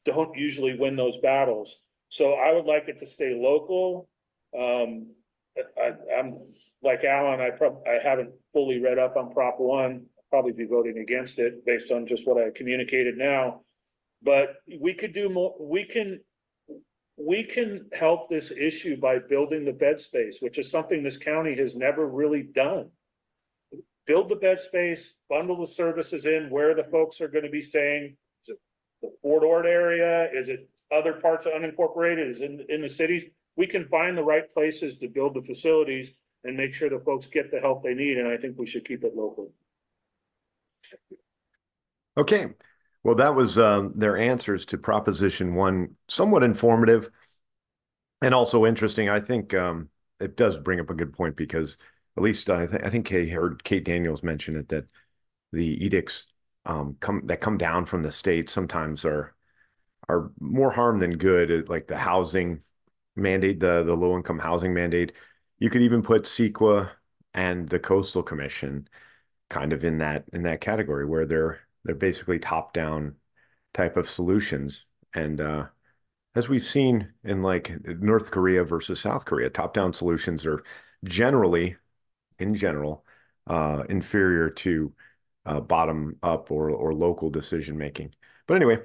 don't 0.04 0.38
usually 0.38 0.78
win 0.78 0.95
those 0.95 1.17
battles. 1.21 1.73
So 2.10 2.34
I 2.34 2.51
would 2.51 2.65
like 2.65 2.88
it 2.88 2.99
to 2.99 3.06
stay 3.06 3.38
local. 3.39 4.10
Um, 4.58 5.12
I, 5.78 5.93
I'm 6.19 6.39
like 6.84 7.04
Alan, 7.04 7.39
I 7.39 7.49
I 7.89 7.99
haven't 8.04 8.32
fully 8.54 8.80
read 8.80 8.99
up 8.99 9.15
on 9.17 9.34
Prop 9.34 9.60
one, 9.60 10.06
probably 10.30 10.51
be 10.51 10.65
voting 10.65 10.97
against 10.97 11.39
it 11.39 11.65
based 11.65 11.91
on 11.91 12.08
just 12.08 12.28
what 12.28 12.38
I 12.38 12.49
communicated 12.56 13.17
now. 13.17 13.62
But 14.21 14.56
we 14.82 14.93
could 14.93 15.13
do 15.13 15.30
more, 15.30 15.56
we 15.60 15.86
can, 15.86 16.19
we 17.17 17.43
can 17.43 17.89
help 17.93 18.30
this 18.30 18.51
issue 18.51 18.97
by 18.97 19.19
building 19.19 19.63
the 19.63 19.71
bed 19.71 20.01
space, 20.01 20.39
which 20.41 20.58
is 20.58 20.69
something 20.69 21.01
this 21.01 21.17
county 21.17 21.56
has 21.56 21.75
never 21.75 22.06
really 22.08 22.43
done. 22.43 22.89
Build 24.06 24.30
the 24.30 24.36
bed 24.36 24.60
space, 24.60 25.13
bundle 25.30 25.65
the 25.65 25.71
services 25.71 26.25
in 26.25 26.49
where 26.49 26.75
the 26.75 26.84
folks 26.91 27.21
are 27.21 27.28
gonna 27.28 27.49
be 27.49 27.62
staying. 27.62 28.15
Is 28.43 28.49
it 28.49 28.60
the 29.01 29.12
Fort 29.21 29.43
Ord 29.43 29.65
area? 29.65 30.30
Is 30.34 30.49
it 30.49 30.69
other 30.91 31.13
parts 31.13 31.45
of 31.45 31.54
unincorporated? 31.54 32.30
Is 32.30 32.41
it 32.41 32.51
in, 32.51 32.65
in 32.69 32.82
the 32.82 32.89
cities? 32.89 33.23
We 33.56 33.65
can 33.65 33.88
find 33.88 34.17
the 34.17 34.23
right 34.23 34.51
places 34.54 34.97
to 34.97 35.08
build 35.08 35.34
the 35.34 35.41
facilities 35.41 36.10
and 36.43 36.56
make 36.56 36.73
sure 36.73 36.89
the 36.89 36.99
folks 36.99 37.25
get 37.28 37.49
the 37.49 37.60
help 37.60 37.84
they 37.84 37.93
need, 37.93 38.17
and 38.17 38.28
I 38.28 38.38
think 38.38 38.58
we 38.58 38.67
should 38.67 38.86
keep 38.86 39.04
it 39.04 39.15
local. 39.15 39.51
Okay, 42.17 42.47
well, 43.05 43.13
that 43.13 43.35
was 43.35 43.59
um, 43.59 43.93
their 43.95 44.17
answers 44.17 44.65
to 44.65 44.79
Proposition 44.79 45.53
One, 45.53 45.95
somewhat 46.07 46.41
informative 46.41 47.11
and 48.23 48.33
also 48.33 48.65
interesting. 48.65 49.09
I 49.09 49.19
think 49.19 49.53
um, 49.53 49.89
it 50.19 50.35
does 50.35 50.57
bring 50.57 50.79
up 50.79 50.89
a 50.89 50.95
good 50.95 51.13
point 51.13 51.35
because 51.35 51.77
at 52.17 52.23
least 52.23 52.49
I 52.49 52.65
think 52.65 52.83
I 52.83 52.89
think 52.89 53.05
Kay 53.05 53.29
heard 53.29 53.63
Kate 53.63 53.83
Daniels 53.83 54.23
mention 54.23 54.55
it 54.55 54.69
that 54.69 54.87
the 55.51 55.85
edicts 55.85 56.25
um, 56.65 56.97
come 56.99 57.21
that 57.27 57.41
come 57.41 57.59
down 57.59 57.85
from 57.85 58.01
the 58.01 58.11
state 58.11 58.49
sometimes 58.49 59.05
are 59.05 59.35
are 60.09 60.31
more 60.39 60.71
harm 60.71 60.97
than 60.97 61.15
good. 61.15 61.69
Like 61.69 61.85
the 61.85 61.97
housing 61.97 62.61
mandate, 63.15 63.59
the 63.59 63.83
the 63.83 63.95
low 63.95 64.15
income 64.17 64.39
housing 64.39 64.73
mandate. 64.73 65.13
You 65.59 65.69
could 65.69 65.83
even 65.83 66.01
put 66.01 66.23
CEQA 66.23 66.89
and 67.35 67.69
the 67.69 67.77
Coastal 67.77 68.23
Commission 68.23 68.87
kind 69.51 69.73
of 69.73 69.83
in 69.83 69.99
that 69.99 70.25
in 70.33 70.41
that 70.43 70.59
category 70.59 71.05
where 71.05 71.27
they're 71.27 71.59
they're 71.85 71.95
basically 71.95 72.39
top 72.39 72.73
down 72.73 73.15
type 73.73 73.95
of 73.95 74.09
solutions. 74.09 74.85
And 75.13 75.39
uh, 75.39 75.65
as 76.35 76.49
we've 76.49 76.63
seen 76.63 77.13
in 77.23 77.41
like 77.41 77.71
North 77.85 78.31
Korea 78.31 78.63
versus 78.63 78.99
South 78.99 79.25
Korea, 79.25 79.49
top 79.49 79.73
down 79.73 79.93
solutions 79.93 80.45
are 80.45 80.63
generally, 81.03 81.77
in 82.39 82.55
general, 82.55 83.05
uh, 83.47 83.83
inferior 83.88 84.49
to 84.49 84.93
uh, 85.45 85.59
bottom 85.59 86.17
up 86.23 86.51
or 86.51 86.71
or 86.71 86.93
local 86.93 87.29
decision 87.29 87.77
making. 87.77 88.13
But 88.47 88.55
anyway, 88.55 88.79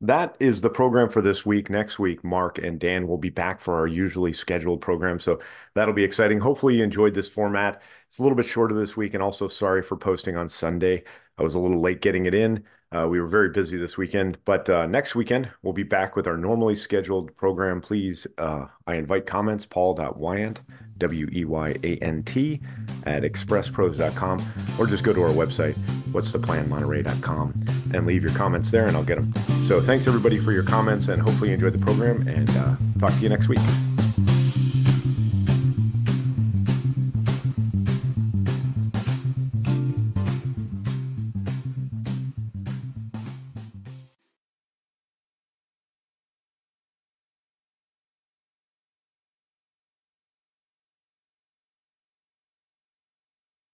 that 0.00 0.36
is 0.40 0.60
the 0.60 0.70
program 0.70 1.08
for 1.08 1.22
this 1.22 1.46
week. 1.46 1.70
Next 1.70 1.98
week, 1.98 2.24
Mark 2.24 2.58
and 2.58 2.78
Dan 2.80 3.06
will 3.06 3.18
be 3.18 3.30
back 3.30 3.60
for 3.60 3.74
our 3.74 3.86
usually 3.86 4.32
scheduled 4.32 4.80
program. 4.80 5.18
So 5.18 5.40
that'll 5.74 5.94
be 5.94 6.04
exciting. 6.04 6.40
Hopefully, 6.40 6.76
you 6.76 6.84
enjoyed 6.84 7.14
this 7.14 7.28
format. 7.28 7.82
It's 8.08 8.18
a 8.18 8.22
little 8.22 8.36
bit 8.36 8.46
shorter 8.46 8.74
this 8.74 8.96
week, 8.96 9.14
and 9.14 9.22
also 9.22 9.48
sorry 9.48 9.82
for 9.82 9.96
posting 9.96 10.36
on 10.36 10.48
Sunday. 10.48 11.04
I 11.38 11.42
was 11.42 11.54
a 11.54 11.58
little 11.58 11.80
late 11.80 12.00
getting 12.00 12.26
it 12.26 12.34
in. 12.34 12.64
Uh, 12.92 13.06
we 13.08 13.20
were 13.20 13.26
very 13.26 13.50
busy 13.50 13.76
this 13.76 13.98
weekend, 13.98 14.38
but 14.44 14.70
uh, 14.70 14.86
next 14.86 15.14
weekend 15.14 15.50
we'll 15.62 15.72
be 15.72 15.82
back 15.82 16.14
with 16.14 16.26
our 16.26 16.36
normally 16.36 16.76
scheduled 16.76 17.36
program. 17.36 17.80
Please, 17.80 18.26
uh, 18.38 18.66
I 18.86 18.94
invite 18.94 19.26
comments, 19.26 19.66
paul.weyant, 19.66 20.60
W 20.98 21.28
E 21.32 21.44
Y 21.44 21.74
A 21.82 21.96
N 21.96 22.22
T, 22.22 22.60
at 23.04 23.22
expresspros.com, 23.22 24.52
or 24.78 24.86
just 24.86 25.02
go 25.02 25.12
to 25.12 25.22
our 25.22 25.30
website, 25.30 25.76
what's 26.12 26.30
the 26.32 26.38
plan, 26.38 26.68
Monterey.com, 26.68 27.64
and 27.92 28.06
leave 28.06 28.22
your 28.22 28.32
comments 28.32 28.70
there, 28.70 28.86
and 28.86 28.96
I'll 28.96 29.04
get 29.04 29.16
them. 29.16 29.34
So 29.66 29.80
thanks 29.80 30.06
everybody 30.06 30.38
for 30.38 30.52
your 30.52 30.62
comments, 30.62 31.08
and 31.08 31.20
hopefully 31.20 31.50
you 31.50 31.54
enjoyed 31.54 31.74
the 31.74 31.84
program, 31.84 32.26
and 32.28 32.48
uh, 32.50 32.76
talk 33.00 33.12
to 33.12 33.18
you 33.18 33.28
next 33.28 33.48
week. 33.48 33.58